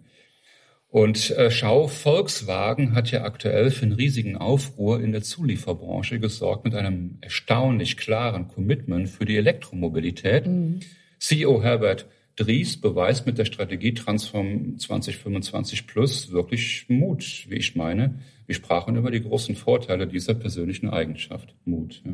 Und 0.93 1.31
äh, 1.31 1.49
schau, 1.49 1.87
Volkswagen 1.87 2.93
hat 2.93 3.09
ja 3.09 3.23
aktuell 3.23 3.71
für 3.71 3.83
einen 3.83 3.93
riesigen 3.93 4.37
Aufruhr 4.37 5.01
in 5.01 5.11
der 5.11 5.23
Zulieferbranche 5.23 6.19
gesorgt 6.19 6.65
mit 6.65 6.75
einem 6.75 7.17
erstaunlich 7.21 7.97
klaren 7.97 8.47
Commitment 8.47 9.09
für 9.09 9.25
die 9.25 9.37
Elektromobilität. 9.37 10.45
Mhm. 10.45 10.81
CEO 11.17 11.63
Herbert 11.63 12.07
Dries 12.35 12.79
beweist 12.79 13.25
mit 13.25 13.37
der 13.37 13.45
Strategie 13.45 13.93
Transform 13.93 14.77
2025 14.77 15.87
Plus 15.87 16.31
wirklich 16.31 16.85
Mut, 16.89 17.45
wie 17.47 17.57
ich 17.57 17.75
meine. 17.75 18.19
Wir 18.53 18.57
sprachen 18.57 18.95
über 18.97 19.09
die 19.09 19.23
großen 19.23 19.55
Vorteile 19.55 20.05
dieser 20.05 20.35
persönlichen 20.35 20.87
Eigenschaft. 20.87 21.55
Mut. 21.65 22.03
Ja. 22.05 22.11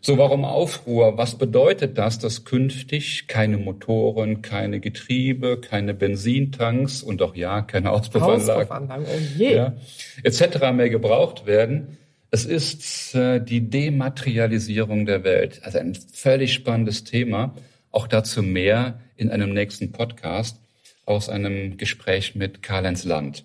So, 0.00 0.16
warum 0.16 0.42
Aufruhr? 0.46 1.18
Was 1.18 1.36
bedeutet 1.36 1.98
das, 1.98 2.18
dass 2.18 2.46
künftig 2.46 3.26
keine 3.26 3.58
Motoren, 3.58 4.40
keine 4.40 4.80
Getriebe, 4.80 5.60
keine 5.60 5.92
Benzintanks 5.92 7.02
und 7.02 7.20
auch 7.20 7.36
ja, 7.36 7.60
keine 7.60 7.90
Auspuffanlagen, 7.90 9.04
oh 9.04 9.42
ja, 9.42 9.76
etc. 10.22 10.72
mehr 10.72 10.88
gebraucht 10.88 11.44
werden? 11.44 11.98
Es 12.30 12.46
ist 12.46 13.14
äh, 13.14 13.38
die 13.38 13.68
Dematerialisierung 13.68 15.04
der 15.04 15.24
Welt. 15.24 15.60
Also 15.62 15.78
ein 15.78 15.94
völlig 15.94 16.54
spannendes 16.54 17.04
Thema. 17.04 17.54
Auch 17.90 18.06
dazu 18.06 18.42
mehr 18.42 18.98
in 19.18 19.30
einem 19.30 19.52
nächsten 19.52 19.92
Podcast 19.92 20.58
aus 21.04 21.28
einem 21.28 21.76
Gespräch 21.76 22.34
mit 22.34 22.62
Karl-Heinz 22.62 23.04
Land. 23.04 23.44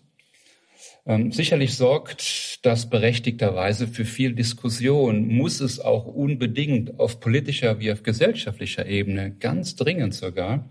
Ähm, 1.10 1.32
sicherlich 1.32 1.76
sorgt 1.76 2.60
das 2.62 2.88
berechtigterweise 2.88 3.88
für 3.88 4.06
viel 4.06 4.34
Diskussion, 4.34 5.28
muss 5.28 5.60
es 5.60 5.80
auch 5.80 6.06
unbedingt 6.06 7.00
auf 7.00 7.20
politischer 7.20 7.80
wie 7.80 7.92
auf 7.92 8.04
gesellschaftlicher 8.04 8.86
Ebene, 8.86 9.32
ganz 9.32 9.76
dringend 9.76 10.14
sogar. 10.14 10.70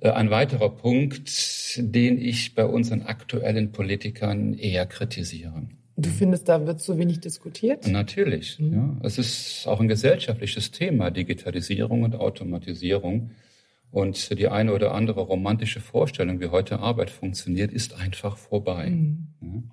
Äh, 0.00 0.10
ein 0.10 0.28
weiterer 0.28 0.68
Punkt, 0.68 1.78
den 1.78 2.20
ich 2.20 2.54
bei 2.54 2.66
unseren 2.66 3.04
aktuellen 3.04 3.72
Politikern 3.72 4.52
eher 4.52 4.84
kritisiere. 4.84 5.62
Du 5.96 6.10
findest, 6.10 6.46
da 6.50 6.66
wird 6.66 6.82
zu 6.82 6.98
wenig 6.98 7.20
diskutiert? 7.20 7.86
Natürlich. 7.86 8.58
Mhm. 8.60 8.72
Ja. 8.74 8.96
Es 9.02 9.16
ist 9.16 9.66
auch 9.66 9.80
ein 9.80 9.88
gesellschaftliches 9.88 10.72
Thema, 10.72 11.10
Digitalisierung 11.10 12.02
und 12.02 12.16
Automatisierung. 12.16 13.30
Und 13.94 14.36
die 14.36 14.48
eine 14.48 14.72
oder 14.72 14.92
andere 14.92 15.20
romantische 15.20 15.78
Vorstellung, 15.78 16.40
wie 16.40 16.48
heute 16.48 16.80
Arbeit 16.80 17.10
funktioniert, 17.10 17.72
ist 17.72 17.94
einfach 17.94 18.36
vorbei. 18.36 18.90
Mhm. 18.90 19.70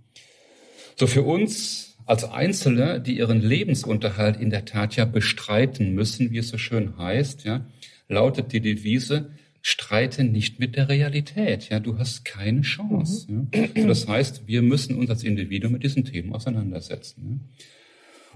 So 0.95 1.07
für 1.07 1.23
uns 1.23 1.97
als 2.05 2.25
Einzelne, 2.25 3.01
die 3.01 3.17
ihren 3.17 3.41
Lebensunterhalt 3.41 4.39
in 4.39 4.51
der 4.51 4.65
Tat 4.65 4.95
ja 4.95 5.05
bestreiten 5.05 5.95
müssen, 5.95 6.29
wie 6.29 6.37
es 6.37 6.49
so 6.49 6.59
schön 6.59 6.99
heißt, 6.99 7.45
ja, 7.45 7.65
lautet 8.09 8.53
die 8.53 8.61
Devise, 8.61 9.31
streite 9.63 10.23
nicht 10.23 10.59
mit 10.59 10.75
der 10.75 10.87
Realität. 10.87 11.69
Ja, 11.69 11.79
du 11.79 11.97
hast 11.97 12.23
keine 12.23 12.61
Chance. 12.61 13.25
Mhm. 13.31 13.47
Ja. 13.55 13.69
Also 13.73 13.87
das 13.87 14.07
heißt, 14.07 14.43
wir 14.45 14.61
müssen 14.61 14.97
uns 14.99 15.09
als 15.09 15.23
Individuum 15.23 15.73
mit 15.73 15.81
diesen 15.81 16.05
Themen 16.05 16.31
auseinandersetzen. 16.35 17.41
Ja. 17.57 17.65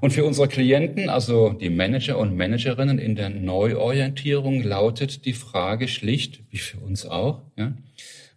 Und 0.06 0.12
für 0.12 0.24
unsere 0.24 0.48
Klienten, 0.48 1.10
also 1.10 1.50
die 1.50 1.72
Manager 1.72 2.20
und 2.20 2.36
Managerinnen 2.36 3.00
in 3.00 3.16
der 3.16 3.32
Neuorientierung, 3.32 4.62
lautet 4.62 5.26
die 5.26 5.34
Frage 5.34 5.88
schlicht, 5.88 6.44
wie 6.52 6.60
für 6.60 6.78
uns 6.78 7.08
auch, 7.08 7.42
ja, 7.58 7.74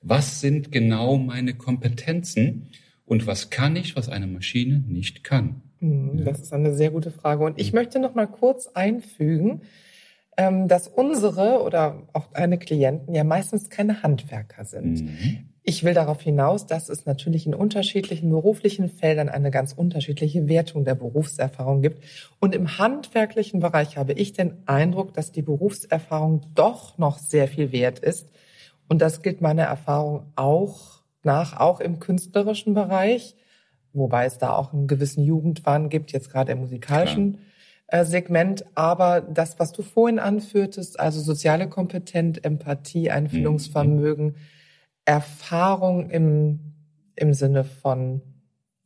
was 0.00 0.40
sind 0.40 0.72
genau 0.72 1.18
meine 1.18 1.52
Kompetenzen 1.52 2.68
und 3.04 3.26
was 3.26 3.50
kann 3.50 3.76
ich, 3.76 3.96
was 3.96 4.08
eine 4.08 4.26
Maschine 4.26 4.82
nicht 4.88 5.24
kann? 5.24 5.60
Mhm, 5.80 6.24
das 6.24 6.40
ist 6.40 6.54
eine 6.54 6.72
sehr 6.72 6.90
gute 6.90 7.10
Frage. 7.10 7.44
Und 7.44 7.60
ich 7.60 7.74
möchte 7.74 7.98
noch 7.98 8.14
mal 8.14 8.28
kurz 8.28 8.68
einfügen, 8.68 9.60
ähm, 10.38 10.68
dass 10.68 10.88
unsere 10.88 11.62
oder 11.62 12.08
auch 12.14 12.28
deine 12.32 12.56
Klienten 12.56 13.14
ja 13.14 13.24
meistens 13.24 13.68
keine 13.68 14.02
Handwerker 14.02 14.64
sind. 14.64 15.02
Mhm. 15.02 15.38
Ich 15.68 15.84
will 15.84 15.92
darauf 15.92 16.22
hinaus, 16.22 16.64
dass 16.64 16.88
es 16.88 17.04
natürlich 17.04 17.44
in 17.44 17.54
unterschiedlichen 17.54 18.30
beruflichen 18.30 18.88
Feldern 18.88 19.28
eine 19.28 19.50
ganz 19.50 19.74
unterschiedliche 19.74 20.48
Wertung 20.48 20.86
der 20.86 20.94
Berufserfahrung 20.94 21.82
gibt. 21.82 22.02
Und 22.40 22.54
im 22.54 22.78
handwerklichen 22.78 23.60
Bereich 23.60 23.98
habe 23.98 24.14
ich 24.14 24.32
den 24.32 24.62
Eindruck, 24.64 25.12
dass 25.12 25.30
die 25.30 25.42
Berufserfahrung 25.42 26.40
doch 26.54 26.96
noch 26.96 27.18
sehr 27.18 27.48
viel 27.48 27.70
wert 27.70 27.98
ist. 27.98 28.30
Und 28.88 29.02
das 29.02 29.20
gilt 29.20 29.42
meiner 29.42 29.64
Erfahrung 29.64 30.32
auch 30.36 31.02
nach, 31.22 31.60
auch 31.60 31.80
im 31.80 31.98
künstlerischen 31.98 32.72
Bereich, 32.72 33.36
wobei 33.92 34.24
es 34.24 34.38
da 34.38 34.54
auch 34.54 34.72
einen 34.72 34.86
gewissen 34.86 35.22
Jugendwahn 35.22 35.90
gibt, 35.90 36.12
jetzt 36.12 36.30
gerade 36.32 36.52
im 36.52 36.60
musikalischen 36.60 37.40
Klar. 37.88 38.00
Äh, 38.00 38.04
Segment. 38.06 38.64
Aber 38.74 39.20
das, 39.20 39.58
was 39.58 39.72
du 39.72 39.82
vorhin 39.82 40.18
anführtest, 40.18 40.98
also 40.98 41.20
soziale 41.20 41.68
Kompetenz, 41.68 42.38
Empathie, 42.38 43.10
Einfühlungsvermögen, 43.10 44.28
mhm 44.28 44.34
Erfahrung 45.08 46.10
im, 46.10 46.74
im 47.16 47.32
Sinne 47.32 47.64
von, 47.64 48.20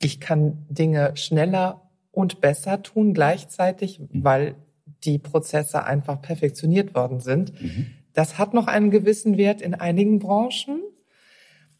ich 0.00 0.20
kann 0.20 0.64
Dinge 0.68 1.16
schneller 1.16 1.90
und 2.12 2.40
besser 2.40 2.80
tun 2.80 3.12
gleichzeitig, 3.12 3.98
mhm. 3.98 4.06
weil 4.22 4.54
die 5.02 5.18
Prozesse 5.18 5.82
einfach 5.82 6.22
perfektioniert 6.22 6.94
worden 6.94 7.18
sind. 7.18 7.60
Mhm. 7.60 7.88
Das 8.12 8.38
hat 8.38 8.54
noch 8.54 8.68
einen 8.68 8.92
gewissen 8.92 9.36
Wert 9.36 9.60
in 9.60 9.74
einigen 9.74 10.20
Branchen. 10.20 10.80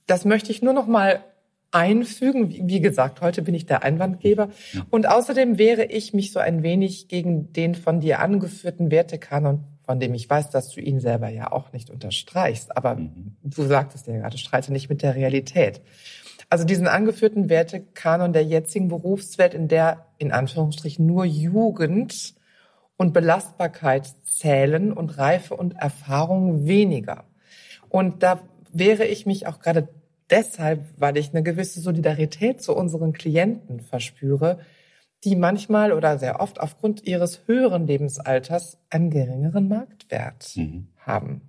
Das 0.06 0.25
möchte 0.25 0.50
ich 0.50 0.61
nur 0.61 0.72
noch 0.72 0.88
mal 0.88 1.25
einfügen. 1.70 2.66
Wie 2.66 2.80
gesagt, 2.80 3.20
heute 3.20 3.42
bin 3.42 3.54
ich 3.54 3.66
der 3.66 3.84
Einwandgeber. 3.84 4.49
Und 4.90 5.08
außerdem 5.08 5.56
wehre 5.56 5.84
ich 5.84 6.14
mich 6.14 6.32
so 6.32 6.40
ein 6.40 6.64
wenig 6.64 7.06
gegen 7.06 7.52
den 7.52 7.76
von 7.76 8.00
dir 8.00 8.18
angeführten 8.18 8.90
Wertekanon 8.90 9.72
von 9.82 10.00
dem 10.00 10.14
ich 10.14 10.28
weiß, 10.28 10.50
dass 10.50 10.70
du 10.70 10.80
ihn 10.80 11.00
selber 11.00 11.28
ja 11.28 11.50
auch 11.52 11.72
nicht 11.72 11.90
unterstreichst. 11.90 12.76
Aber 12.76 12.96
mhm. 12.96 13.36
du 13.42 13.64
sagtest 13.64 14.06
ja 14.06 14.16
gerade, 14.16 14.38
streite 14.38 14.72
nicht 14.72 14.88
mit 14.88 15.02
der 15.02 15.14
Realität. 15.14 15.80
Also 16.48 16.64
diesen 16.64 16.86
angeführten 16.86 17.48
Wertekanon 17.48 18.32
der 18.32 18.44
jetzigen 18.44 18.88
Berufswelt, 18.88 19.54
in 19.54 19.68
der 19.68 20.06
in 20.18 20.32
Anführungsstrichen 20.32 21.06
nur 21.06 21.24
Jugend 21.24 22.34
und 22.96 23.12
Belastbarkeit 23.12 24.12
zählen 24.24 24.92
und 24.92 25.18
Reife 25.18 25.56
und 25.56 25.76
Erfahrung 25.76 26.66
weniger. 26.66 27.24
Und 27.88 28.22
da 28.22 28.40
wäre 28.72 29.06
ich 29.06 29.26
mich 29.26 29.46
auch 29.46 29.60
gerade 29.60 29.88
deshalb, 30.30 30.84
weil 30.96 31.16
ich 31.16 31.30
eine 31.30 31.42
gewisse 31.42 31.80
Solidarität 31.80 32.62
zu 32.62 32.74
unseren 32.74 33.12
Klienten 33.12 33.80
verspüre, 33.80 34.58
die 35.25 35.37
manchmal 35.37 35.93
oder 35.93 36.19
sehr 36.19 36.41
oft 36.41 36.61
aufgrund 36.61 37.05
ihres 37.05 37.41
höheren 37.47 37.87
Lebensalters 37.87 38.79
einen 38.91 39.11
geringeren 39.11 39.69
Marktwert 39.69 40.52
mhm. 40.57 40.88
haben. 40.99 41.43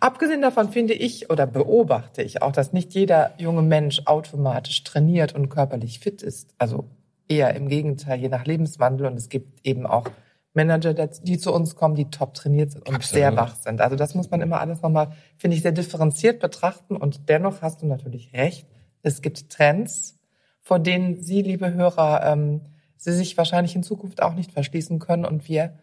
Abgesehen 0.00 0.40
davon 0.40 0.70
finde 0.70 0.94
ich 0.94 1.30
oder 1.30 1.46
beobachte 1.46 2.22
ich 2.22 2.42
auch, 2.42 2.52
dass 2.52 2.72
nicht 2.72 2.94
jeder 2.94 3.34
junge 3.38 3.62
Mensch 3.62 4.02
automatisch 4.06 4.84
trainiert 4.84 5.34
und 5.34 5.48
körperlich 5.48 5.98
fit 5.98 6.22
ist. 6.22 6.54
Also 6.58 6.88
eher 7.28 7.54
im 7.54 7.68
Gegenteil, 7.68 8.20
je 8.20 8.28
nach 8.28 8.44
Lebenswandel. 8.44 9.06
Und 9.06 9.16
es 9.16 9.28
gibt 9.28 9.66
eben 9.66 9.86
auch 9.86 10.06
Manager, 10.54 10.94
die 10.94 11.38
zu 11.38 11.52
uns 11.52 11.74
kommen, 11.74 11.96
die 11.96 12.10
top 12.10 12.34
trainiert 12.34 12.72
sind 12.72 12.88
und 12.88 12.94
Absolut. 12.94 13.20
sehr 13.20 13.36
wach 13.36 13.56
sind. 13.56 13.80
Also 13.80 13.96
das 13.96 14.14
muss 14.14 14.30
man 14.30 14.40
immer 14.40 14.60
alles 14.60 14.82
nochmal, 14.82 15.12
finde 15.36 15.56
ich, 15.56 15.62
sehr 15.62 15.72
differenziert 15.72 16.40
betrachten. 16.40 16.96
Und 16.96 17.28
dennoch 17.28 17.60
hast 17.60 17.82
du 17.82 17.86
natürlich 17.86 18.32
recht. 18.32 18.66
Es 19.02 19.20
gibt 19.20 19.50
Trends, 19.50 20.18
vor 20.60 20.78
denen 20.78 21.20
Sie, 21.20 21.42
liebe 21.42 21.74
Hörer, 21.74 22.24
ähm, 22.24 22.60
sie 23.04 23.12
sich 23.12 23.36
wahrscheinlich 23.36 23.76
in 23.76 23.82
Zukunft 23.82 24.22
auch 24.22 24.34
nicht 24.34 24.52
verschließen 24.52 24.98
können. 24.98 25.24
Und 25.24 25.48
wir 25.48 25.78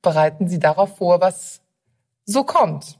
bereiten 0.00 0.48
sie 0.48 0.58
darauf 0.58 0.96
vor, 0.96 1.20
was 1.20 1.60
so 2.24 2.44
kommt. 2.44 2.98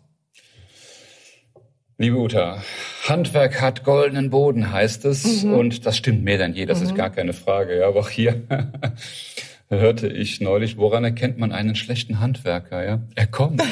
Liebe 1.99 2.17
Uta, 2.17 2.63
Handwerk 3.05 3.61
hat 3.61 3.85
goldenen 3.85 4.31
Boden, 4.31 4.73
heißt 4.73 5.05
es. 5.05 5.43
Mhm. 5.43 5.55
Und 5.55 5.87
das 5.87 5.97
stimmt 5.97 6.23
mehr 6.23 6.39
denn 6.39 6.55
je, 6.55 6.67
das 6.67 6.81
mhm. 6.81 6.87
ist 6.87 6.95
gar 6.95 7.11
keine 7.11 7.33
Frage. 7.33 7.79
Ja, 7.79 7.89
aber 7.89 8.01
auch 8.01 8.09
hier 8.09 8.43
hörte 9.69 10.09
ich 10.09 10.41
neulich, 10.41 10.77
woran 10.77 11.05
erkennt 11.05 11.39
man 11.39 11.53
einen 11.53 11.75
schlechten 11.75 12.21
Handwerker? 12.21 12.85
Ja, 12.85 13.01
er 13.15 13.27
kommt. 13.27 13.63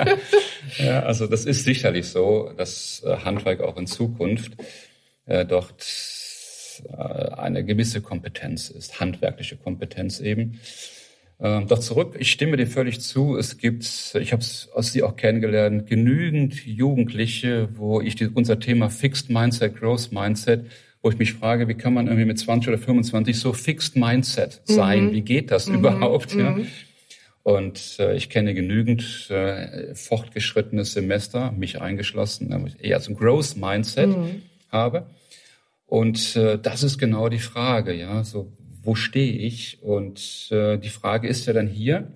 ja, 0.78 1.00
also 1.00 1.26
das 1.26 1.44
ist 1.44 1.64
sicherlich 1.64 2.08
so, 2.08 2.50
dass 2.56 3.02
äh, 3.04 3.16
Handwerk 3.24 3.60
auch 3.60 3.76
in 3.76 3.86
Zukunft 3.86 4.52
äh, 5.26 5.44
dort 5.44 5.82
äh, 6.88 7.34
eine 7.34 7.64
gewisse 7.64 8.00
Kompetenz 8.00 8.70
ist, 8.70 9.00
handwerkliche 9.00 9.56
Kompetenz 9.56 10.20
eben. 10.20 10.60
Ähm, 11.42 11.66
doch 11.68 11.78
zurück, 11.78 12.16
ich 12.18 12.30
stimme 12.30 12.56
dir 12.56 12.66
völlig 12.66 13.00
zu. 13.00 13.36
Es 13.36 13.56
gibt, 13.56 13.84
ich 14.20 14.32
habe 14.32 14.42
es 14.42 14.68
aus 14.74 14.92
Sie 14.92 15.02
auch 15.02 15.16
kennengelernt, 15.16 15.86
genügend 15.86 16.66
Jugendliche, 16.66 17.68
wo 17.76 18.00
ich 18.00 18.14
die, 18.14 18.28
unser 18.28 18.60
Thema 18.60 18.90
Fixed 18.90 19.30
Mindset, 19.30 19.76
Growth 19.76 20.12
Mindset, 20.12 20.66
wo 21.02 21.08
ich 21.08 21.18
mich 21.18 21.32
frage, 21.32 21.66
wie 21.66 21.74
kann 21.74 21.94
man 21.94 22.08
irgendwie 22.08 22.26
mit 22.26 22.38
20 22.38 22.68
oder 22.68 22.78
25 22.78 23.38
so 23.38 23.54
Fixed 23.54 23.96
Mindset 23.96 24.60
sein? 24.64 25.06
Mhm. 25.06 25.12
Wie 25.12 25.22
geht 25.22 25.50
das 25.50 25.68
mhm. 25.68 25.76
überhaupt? 25.76 26.34
Ja? 26.34 26.50
Mhm. 26.50 26.66
Und 27.42 27.96
äh, 27.98 28.14
ich 28.16 28.28
kenne 28.28 28.52
genügend 28.52 29.30
äh, 29.30 29.94
fortgeschrittenes 29.94 30.92
Semester, 30.92 31.52
mich 31.52 31.80
eingeschlossen, 31.80 32.52
äh, 32.52 32.88
eher 32.88 33.00
so 33.00 33.12
ein 33.12 33.16
Growth 33.16 33.56
Mindset 33.56 34.08
mhm. 34.08 34.42
habe. 34.70 35.06
Und 35.90 36.36
äh, 36.36 36.56
das 36.56 36.84
ist 36.84 36.98
genau 36.98 37.28
die 37.28 37.40
Frage, 37.40 37.92
ja, 37.92 38.22
so 38.22 38.52
wo 38.84 38.94
stehe 38.94 39.32
ich? 39.32 39.82
Und 39.82 40.46
äh, 40.52 40.78
die 40.78 40.88
Frage 40.88 41.26
ist 41.26 41.46
ja 41.46 41.52
dann 41.52 41.66
hier, 41.66 42.12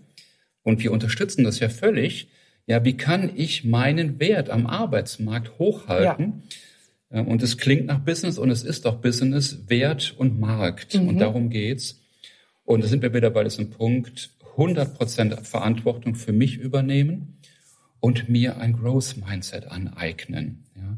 und 0.62 0.80
wir 0.80 0.92
unterstützen 0.92 1.42
das 1.42 1.58
ja 1.58 1.68
völlig, 1.68 2.28
ja, 2.66 2.84
wie 2.84 2.96
kann 2.96 3.32
ich 3.34 3.64
meinen 3.64 4.20
Wert 4.20 4.48
am 4.48 4.68
Arbeitsmarkt 4.68 5.58
hochhalten? 5.58 6.44
Ja. 7.10 7.22
und 7.22 7.42
es 7.42 7.58
klingt 7.58 7.86
nach 7.86 7.98
Business 7.98 8.38
und 8.38 8.48
es 8.50 8.62
ist 8.62 8.86
auch 8.86 8.98
Business, 8.98 9.64
Wert 9.66 10.14
und 10.16 10.38
Markt. 10.38 10.94
Mhm. 10.94 11.08
Und 11.08 11.18
darum 11.18 11.50
geht's. 11.50 12.00
Und 12.64 12.84
da 12.84 12.86
sind 12.86 13.02
wir 13.02 13.12
wieder 13.12 13.30
bei 13.30 13.42
diesem 13.42 13.70
Punkt, 13.70 14.30
100% 14.56 15.42
Verantwortung 15.42 16.14
für 16.14 16.32
mich 16.32 16.58
übernehmen 16.58 17.38
und 17.98 18.28
mir 18.28 18.58
ein 18.58 18.72
Growth 18.72 19.16
Mindset 19.16 19.66
aneignen. 19.66 20.64
Ja. 20.76 20.96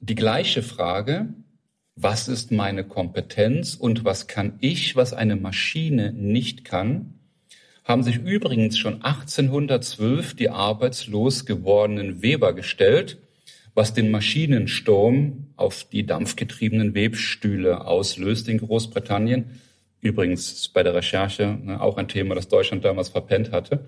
Die 0.00 0.14
gleiche 0.14 0.62
Frage, 0.62 1.28
was 1.96 2.28
ist 2.28 2.50
meine 2.50 2.84
Kompetenz 2.84 3.74
und 3.74 4.04
was 4.04 4.26
kann 4.26 4.54
ich, 4.60 4.96
was 4.96 5.12
eine 5.12 5.36
Maschine 5.36 6.12
nicht 6.12 6.64
kann, 6.64 7.14
haben 7.84 8.02
sich 8.02 8.16
übrigens 8.16 8.78
schon 8.78 9.02
1812 9.02 10.34
die 10.34 10.50
arbeitslos 10.50 11.46
gewordenen 11.46 12.22
Weber 12.22 12.52
gestellt, 12.52 13.18
was 13.74 13.94
den 13.94 14.10
Maschinensturm 14.10 15.48
auf 15.56 15.84
die 15.84 16.06
dampfgetriebenen 16.06 16.94
Webstühle 16.94 17.86
auslöst 17.86 18.48
in 18.48 18.58
Großbritannien. 18.58 19.60
Übrigens 20.00 20.68
bei 20.68 20.82
der 20.82 20.94
Recherche 20.94 21.58
ne, 21.62 21.80
auch 21.80 21.96
ein 21.96 22.08
Thema, 22.08 22.34
das 22.34 22.48
Deutschland 22.48 22.84
damals 22.84 23.08
verpennt 23.08 23.52
hatte. 23.52 23.86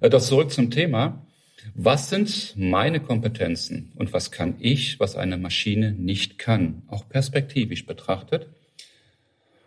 Äh, 0.00 0.10
doch 0.10 0.20
zurück 0.20 0.50
zum 0.50 0.70
Thema. 0.70 1.26
Was 1.74 2.10
sind 2.10 2.54
meine 2.56 3.00
Kompetenzen 3.00 3.92
und 3.96 4.12
was 4.12 4.30
kann 4.30 4.56
ich, 4.60 5.00
was 5.00 5.16
eine 5.16 5.36
Maschine 5.36 5.92
nicht 5.92 6.38
kann, 6.38 6.82
auch 6.86 7.08
perspektivisch 7.08 7.86
betrachtet? 7.86 8.48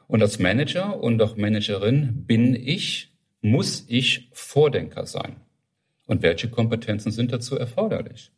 Und 0.08 0.22
als 0.22 0.39
Manager 0.39 1.01
und 1.01 1.22
auch 1.22 1.38
Managerin 1.38 2.25
bin 2.25 2.56
ich, 2.56 3.12
muss 3.41 3.86
ich 3.88 4.29
Vordenker 4.32 5.06
sein. 5.06 5.36
Und 6.06 6.24
welche 6.24 6.50
Kompetenzen 6.50 7.12
sind 7.12 7.32
dazu 7.32 7.56
erforderlich? 7.56 8.32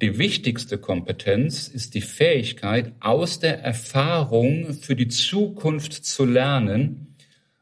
Die 0.00 0.18
wichtigste 0.18 0.78
Kompetenz 0.78 1.68
ist 1.68 1.94
die 1.94 2.00
Fähigkeit, 2.00 2.92
aus 3.00 3.38
der 3.38 3.60
Erfahrung 3.60 4.74
für 4.74 4.96
die 4.96 5.08
Zukunft 5.08 5.92
zu 5.92 6.24
lernen 6.24 7.16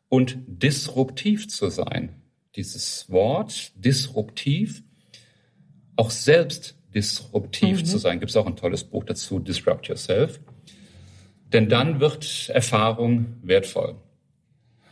und 0.09 0.38
disruptiv 0.47 1.49
zu 1.49 1.69
sein. 1.69 2.11
Dieses 2.57 3.11
Wort 3.11 3.73
disruptiv 3.77 4.83
auch 5.96 6.11
selbst 6.11 6.76
disruptiv 6.94 7.81
mhm. 7.81 7.85
zu 7.85 7.98
sein. 7.98 8.20
Gibt 8.20 8.31
es 8.31 8.37
auch 8.37 8.46
ein 8.46 8.57
tolles 8.57 8.85
Buch 8.85 9.05
dazu, 9.05 9.38
Disrupt 9.38 9.88
Yourself. 9.88 10.40
Denn 11.52 11.68
dann 11.68 12.00
wird 12.00 12.50
Erfahrung 12.52 13.37
wertvoll. 13.42 13.96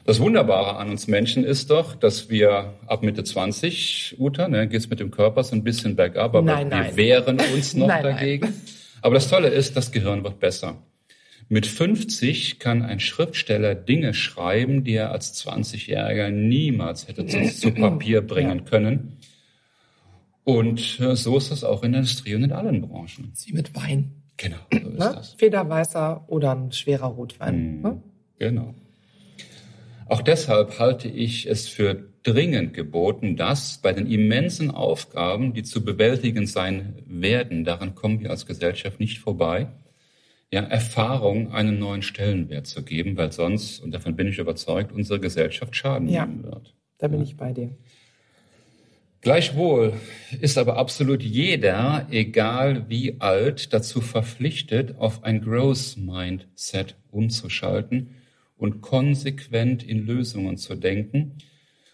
Das 0.05 0.19
Wunderbare 0.19 0.77
an 0.77 0.91
uns 0.91 1.07
Menschen 1.07 1.45
ist 1.45 1.71
doch, 1.71 1.95
dass 1.95 2.31
wir 2.31 2.75
ab 2.87 3.03
Mitte 3.03 3.23
20, 3.23 4.17
Uta, 4.19 4.49
ne, 4.49 4.67
geht 4.67 4.81
es 4.81 4.91
mit 4.91 4.99
dem 4.99 5.11
Körper 5.11 5.45
so 5.45 5.55
ein 5.55 5.63
bisschen 5.63 5.95
bergab, 5.95 6.35
aber 6.35 6.43
nein, 6.43 6.71
wir 6.71 6.77
nein. 6.77 6.97
wehren 6.97 7.41
uns 7.55 7.75
noch 7.75 7.87
nein, 7.89 8.03
dagegen. 8.03 8.55
Aber 9.03 9.15
das 9.15 9.29
Tolle 9.29 9.49
ist, 9.49 9.77
das 9.77 9.93
Gehirn 9.93 10.25
wird 10.25 10.41
besser. 10.41 10.83
Mit 11.49 11.67
50 11.67 12.59
kann 12.59 12.83
ein 12.83 13.01
Schriftsteller 13.01 13.75
Dinge 13.75 14.15
schreiben, 14.15 14.85
die 14.85 14.95
er 14.95 15.13
als 15.13 15.35
20-Jähriger 15.45 16.31
niemals 16.31 17.09
hätte 17.09 17.27
zu, 17.27 17.71
Papier 17.75 18.23
bringen 18.23 18.65
können. 18.65 19.17
Und 20.45 21.01
äh, 21.01 21.17
so 21.17 21.37
ist 21.37 21.51
das 21.51 21.65
auch 21.65 21.83
in 21.83 21.93
der 21.93 22.01
Industrie 22.01 22.35
und 22.35 22.45
in 22.45 22.53
allen 22.53 22.81
Branchen. 22.81 23.31
Sie 23.35 23.53
mit 23.53 23.75
Wein. 23.75 24.23
Genau, 24.37 24.57
so 24.73 24.79
ist 24.79 24.85
ne? 24.85 25.13
das. 25.15 25.35
Federweißer 25.35 26.25
oder 26.29 26.53
ein 26.53 26.73
schwerer 26.73 27.09
Rotwein. 27.09 27.81
Mm, 27.81 27.83
ne? 27.83 28.03
Genau. 28.39 28.75
Auch 30.07 30.23
deshalb 30.23 30.79
halte 30.79 31.09
ich 31.09 31.47
es 31.47 31.69
für 31.69 32.11
dringend 32.23 32.75
geboten, 32.75 33.37
dass 33.37 33.79
bei 33.79 33.93
den 33.93 34.07
immensen 34.07 34.71
Aufgaben, 34.71 35.53
die 35.53 35.63
zu 35.63 35.85
bewältigen 35.85 36.47
sein 36.47 37.03
werden, 37.07 37.65
daran 37.65 37.95
kommen 37.95 38.21
wir 38.21 38.31
als 38.31 38.47
Gesellschaft 38.47 38.99
nicht 38.99 39.19
vorbei, 39.19 39.69
ja, 40.53 40.63
Erfahrung 40.63 41.53
einen 41.53 41.79
neuen 41.79 42.03
Stellenwert 42.03 42.67
zu 42.67 42.83
geben, 42.83 43.17
weil 43.17 43.31
sonst, 43.31 43.81
und 43.81 43.93
davon 43.93 44.17
bin 44.17 44.27
ich 44.27 44.39
überzeugt, 44.39 44.91
unsere 44.91 45.21
Gesellschaft 45.21 45.77
schaden 45.77 46.09
ja, 46.09 46.27
nehmen 46.27 46.43
wird. 46.43 46.75
Da 46.99 47.07
bin 47.07 47.21
ja. 47.21 47.25
ich 47.25 47.37
bei 47.37 47.53
dir. 47.53 47.71
Gleichwohl 49.23 49.93
ist 50.41 50.57
aber 50.57 50.79
absolut 50.79 51.23
jeder, 51.23 52.07
egal 52.11 52.89
wie 52.89 53.21
alt, 53.21 53.75
dazu 53.75 54.01
verpflichtet, 54.01 54.97
auf 54.97 55.25
ein 55.25 55.43
Growth 55.43 55.97
Mindset 55.99 56.97
umzuschalten 57.11 58.15
und 58.57 58.81
konsequent 58.81 59.83
in 59.83 60.07
Lösungen 60.07 60.57
zu 60.57 60.75
denken 60.75 61.33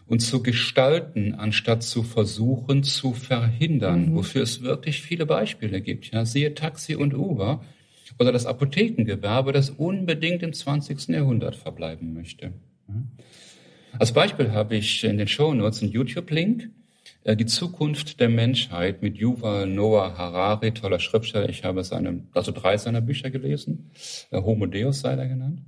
und 0.07 0.21
zu 0.21 0.41
gestalten, 0.41 1.35
anstatt 1.35 1.83
zu 1.83 2.05
versuchen 2.05 2.85
zu 2.85 3.13
verhindern, 3.13 4.11
mhm. 4.11 4.15
wofür 4.15 4.43
es 4.43 4.63
wirklich 4.63 5.03
viele 5.03 5.27
Beispiele 5.27 5.81
gibt. 5.81 6.13
Ja, 6.13 6.25
siehe 6.25 6.55
Taxi 6.55 6.95
und 6.95 7.13
Uber 7.13 7.65
oder 8.21 8.31
das 8.31 8.47
Apothekengewerbe, 8.47 9.53
das 9.53 9.71
unbedingt 9.71 10.45
im 10.45 10.53
20. 10.53 11.09
Jahrhundert 11.09 11.57
verbleiben 11.57 12.15
möchte. 12.15 12.53
Als 13.99 14.13
Beispiel 14.13 14.53
habe 14.53 14.77
ich 14.77 15.03
in 15.03 15.19
den 15.19 15.27
Show 15.27 15.53
Notes 15.55 15.83
einen 15.83 15.91
YouTube-Link 15.91 16.71
die 17.35 17.47
Zukunft 17.47 18.21
der 18.21 18.29
Menschheit 18.29 19.03
mit 19.03 19.17
Yuval 19.17 19.67
Noah 19.67 20.17
Harari, 20.17 20.73
toller 20.73 21.01
Schriftsteller. 21.01 21.49
Ich 21.49 21.65
habe 21.65 21.83
seine, 21.83 22.23
also 22.33 22.53
drei 22.53 22.77
seiner 22.77 23.01
Bücher 23.01 23.31
gelesen. 23.31 23.91
Äh, 24.31 24.41
Homo 24.41 24.67
Deus 24.67 25.01
sei 25.01 25.15
er 25.15 25.27
genannt. 25.27 25.63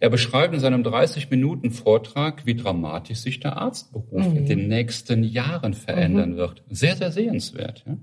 Er 0.00 0.10
beschreibt 0.10 0.52
in 0.52 0.60
seinem 0.60 0.82
30-Minuten-Vortrag, 0.82 2.44
wie 2.44 2.54
dramatisch 2.54 3.18
sich 3.18 3.40
der 3.40 3.56
Arztberuf 3.56 4.28
mhm. 4.28 4.36
in 4.36 4.46
den 4.46 4.68
nächsten 4.68 5.24
Jahren 5.24 5.72
verändern 5.72 6.32
mhm. 6.32 6.36
wird. 6.36 6.62
Sehr, 6.68 6.96
sehr 6.96 7.12
sehenswert. 7.12 7.84
Ja? 7.86 7.96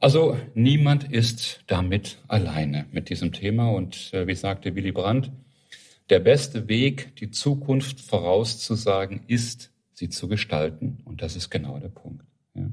Also 0.00 0.36
niemand 0.54 1.12
ist 1.12 1.60
damit 1.68 2.18
alleine 2.26 2.86
mit 2.90 3.08
diesem 3.08 3.32
Thema. 3.32 3.70
Und 3.70 4.12
äh, 4.12 4.26
wie 4.26 4.34
sagte 4.34 4.74
Willy 4.74 4.92
Brandt, 4.92 5.30
der 6.10 6.20
beste 6.20 6.68
Weg, 6.68 7.14
die 7.16 7.30
Zukunft 7.30 8.00
vorauszusagen, 8.00 9.20
ist 9.26 9.70
sie 9.96 10.10
zu 10.10 10.28
gestalten. 10.28 10.98
Und 11.04 11.22
das 11.22 11.36
ist 11.36 11.50
genau 11.50 11.78
der 11.78 11.88
Punkt. 11.88 12.22
Ja. 12.54 12.68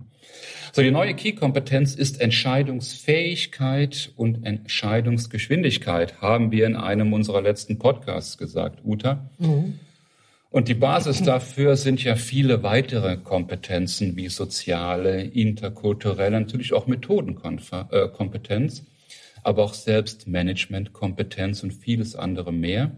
So, 0.73 0.81
die 0.81 0.91
neue 0.91 1.13
Key-Kompetenz 1.13 1.95
ist 1.95 2.19
Entscheidungsfähigkeit 2.19 4.11
und 4.15 4.45
Entscheidungsgeschwindigkeit, 4.45 6.21
haben 6.21 6.51
wir 6.51 6.65
in 6.65 6.75
einem 6.75 7.13
unserer 7.13 7.41
letzten 7.41 7.79
Podcasts 7.79 8.37
gesagt, 8.37 8.79
Uta. 8.83 9.29
Mhm. 9.39 9.79
Und 10.49 10.67
die 10.67 10.75
Basis 10.75 11.23
dafür 11.23 11.77
sind 11.77 12.03
ja 12.03 12.15
viele 12.15 12.61
weitere 12.61 13.17
Kompetenzen 13.17 14.15
wie 14.15 14.29
soziale, 14.29 15.23
interkulturelle, 15.23 16.39
natürlich 16.39 16.73
auch 16.73 16.85
Methodenkompetenz, 16.85 18.79
äh, 18.79 18.83
aber 19.41 19.63
auch 19.63 19.73
Selbstmanagementkompetenz 19.73 21.63
und 21.63 21.71
vieles 21.71 22.15
andere 22.15 22.51
mehr. 22.53 22.91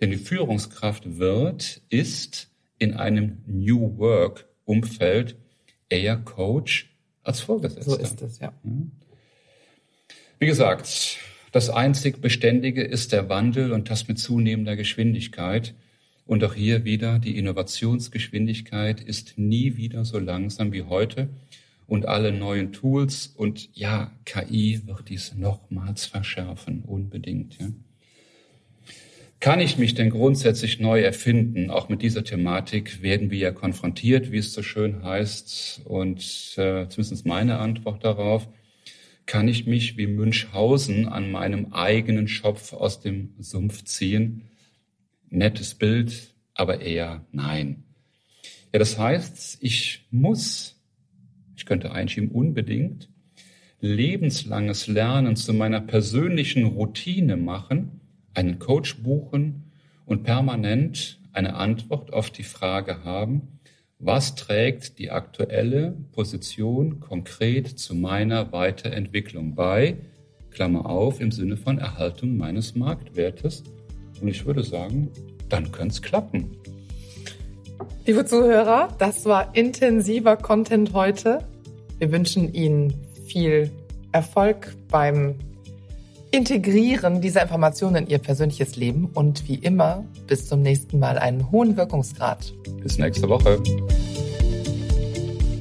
Denn 0.00 0.10
die 0.10 0.16
Führungskraft 0.16 1.18
wird, 1.18 1.80
ist 1.90 2.50
in 2.78 2.94
einem 2.94 3.38
New 3.46 3.98
Work 3.98 4.46
Umfeld 4.64 5.36
eher 5.88 6.16
Coach 6.16 6.90
als 7.22 7.40
Vorgesetzter. 7.40 7.90
So 7.90 7.96
ist 7.96 8.22
es, 8.22 8.38
ja. 8.38 8.52
Wie 10.38 10.46
gesagt, 10.46 11.18
das 11.52 11.70
einzig 11.70 12.20
Beständige 12.20 12.82
ist 12.82 13.12
der 13.12 13.28
Wandel 13.28 13.72
und 13.72 13.90
das 13.90 14.08
mit 14.08 14.18
zunehmender 14.18 14.76
Geschwindigkeit. 14.76 15.74
Und 16.26 16.42
auch 16.42 16.54
hier 16.54 16.84
wieder, 16.84 17.18
die 17.20 17.38
Innovationsgeschwindigkeit 17.38 19.00
ist 19.00 19.38
nie 19.38 19.76
wieder 19.76 20.04
so 20.04 20.18
langsam 20.18 20.72
wie 20.72 20.82
heute. 20.82 21.28
und 21.86 22.06
alle 22.06 22.32
neuen 22.32 22.72
Tools. 22.72 23.28
Und 23.28 23.74
ja, 23.76 24.12
KI 24.24 24.80
wird 24.86 25.08
dies 25.08 25.34
nochmals 25.34 26.06
verschärfen, 26.06 26.82
unbedingt. 26.82 27.58
Ja. 27.60 27.68
Kann 29.46 29.60
ich 29.60 29.78
mich 29.78 29.94
denn 29.94 30.10
grundsätzlich 30.10 30.80
neu 30.80 31.02
erfinden? 31.02 31.70
Auch 31.70 31.88
mit 31.88 32.02
dieser 32.02 32.24
Thematik 32.24 33.00
werden 33.00 33.30
wir 33.30 33.38
ja 33.38 33.52
konfrontiert, 33.52 34.32
wie 34.32 34.38
es 34.38 34.52
so 34.52 34.60
schön 34.60 35.04
heißt. 35.04 35.82
Und 35.84 36.18
äh, 36.56 36.88
zumindest 36.88 37.26
meine 37.26 37.60
Antwort 37.60 38.02
darauf, 38.02 38.48
kann 39.24 39.46
ich 39.46 39.64
mich 39.68 39.96
wie 39.96 40.08
Münchhausen 40.08 41.06
an 41.06 41.30
meinem 41.30 41.72
eigenen 41.72 42.26
Schopf 42.26 42.72
aus 42.72 42.98
dem 42.98 43.34
Sumpf 43.38 43.84
ziehen? 43.84 44.42
Nettes 45.30 45.76
Bild, 45.76 46.34
aber 46.52 46.80
eher 46.80 47.24
nein. 47.30 47.84
Ja, 48.72 48.80
das 48.80 48.98
heißt, 48.98 49.58
ich 49.60 50.08
muss, 50.10 50.74
ich 51.56 51.66
könnte 51.66 51.92
einschieben, 51.92 52.32
unbedingt 52.32 53.08
lebenslanges 53.78 54.88
Lernen 54.88 55.36
zu 55.36 55.54
meiner 55.54 55.82
persönlichen 55.82 56.64
Routine 56.64 57.36
machen, 57.36 58.00
einen 58.36 58.58
Coach 58.58 59.02
buchen 59.02 59.72
und 60.04 60.22
permanent 60.22 61.18
eine 61.32 61.54
Antwort 61.54 62.12
auf 62.12 62.30
die 62.30 62.42
Frage 62.42 63.02
haben, 63.04 63.60
was 63.98 64.34
trägt 64.34 64.98
die 64.98 65.10
aktuelle 65.10 65.96
Position 66.12 67.00
konkret 67.00 67.66
zu 67.66 67.94
meiner 67.94 68.52
Weiterentwicklung 68.52 69.54
bei? 69.54 69.96
Klammer 70.50 70.86
auf, 70.86 71.20
im 71.20 71.32
Sinne 71.32 71.56
von 71.56 71.78
Erhaltung 71.78 72.36
meines 72.36 72.74
Marktwertes. 72.74 73.64
Und 74.20 74.28
ich 74.28 74.44
würde 74.44 74.62
sagen, 74.62 75.10
dann 75.48 75.72
könnte 75.72 75.94
es 75.94 76.02
klappen. 76.02 76.56
Liebe 78.04 78.24
Zuhörer, 78.24 78.88
das 78.98 79.24
war 79.24 79.54
intensiver 79.54 80.36
Content 80.36 80.92
heute. 80.92 81.46
Wir 81.98 82.12
wünschen 82.12 82.52
Ihnen 82.52 82.94
viel 83.26 83.70
Erfolg 84.12 84.74
beim 84.88 85.36
Integrieren 86.32 87.20
dieser 87.20 87.42
Informationen 87.42 87.96
in 87.96 88.06
Ihr 88.08 88.18
persönliches 88.18 88.76
Leben 88.76 89.08
und 89.14 89.48
wie 89.48 89.54
immer 89.54 90.04
bis 90.26 90.48
zum 90.48 90.60
nächsten 90.60 90.98
Mal 90.98 91.18
einen 91.18 91.50
hohen 91.52 91.76
Wirkungsgrad. 91.76 92.52
Bis 92.82 92.98
nächste 92.98 93.28
Woche. 93.28 93.62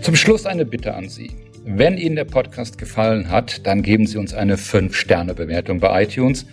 Zum 0.02 0.16
Schluss 0.16 0.46
eine 0.46 0.66
Bitte 0.66 0.96
an 0.96 1.08
Sie. 1.08 1.32
Wenn 1.68 1.98
Ihnen 1.98 2.16
der 2.16 2.26
Podcast 2.26 2.78
gefallen 2.78 3.30
hat, 3.30 3.66
dann 3.66 3.84
geben 3.84 4.06
Sie 4.06 4.18
uns 4.18 4.34
eine 4.34 4.56
5-Sterne-Bewertung 4.56 5.80
bei 5.80 6.04
iTunes, 6.04 6.46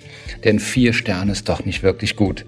denn 0.44 0.59
4 0.59 0.92
Sterne 0.92 1.33
ist 1.33 1.48
doch 1.48 1.64
nicht 1.64 1.83
wirklich 1.83 2.16
gut. 2.16 2.46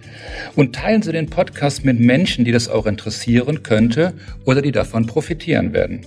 Und 0.57 0.74
teilen 0.74 1.03
Sie 1.03 1.12
den 1.12 1.29
Podcast 1.29 1.85
mit 1.85 1.98
Menschen, 1.98 2.44
die 2.44 2.53
das 2.53 2.68
auch 2.68 2.87
interessieren 2.87 3.62
könnte 3.62 4.14
oder 4.44 4.62
die 4.62 4.72
davon 4.72 5.07
profitieren 5.07 5.72
werden. 5.72 6.07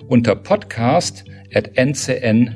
unter 0.11 0.35
podcast 0.35 1.23
at 1.53 1.73
ncn-ag.com. 1.75 2.51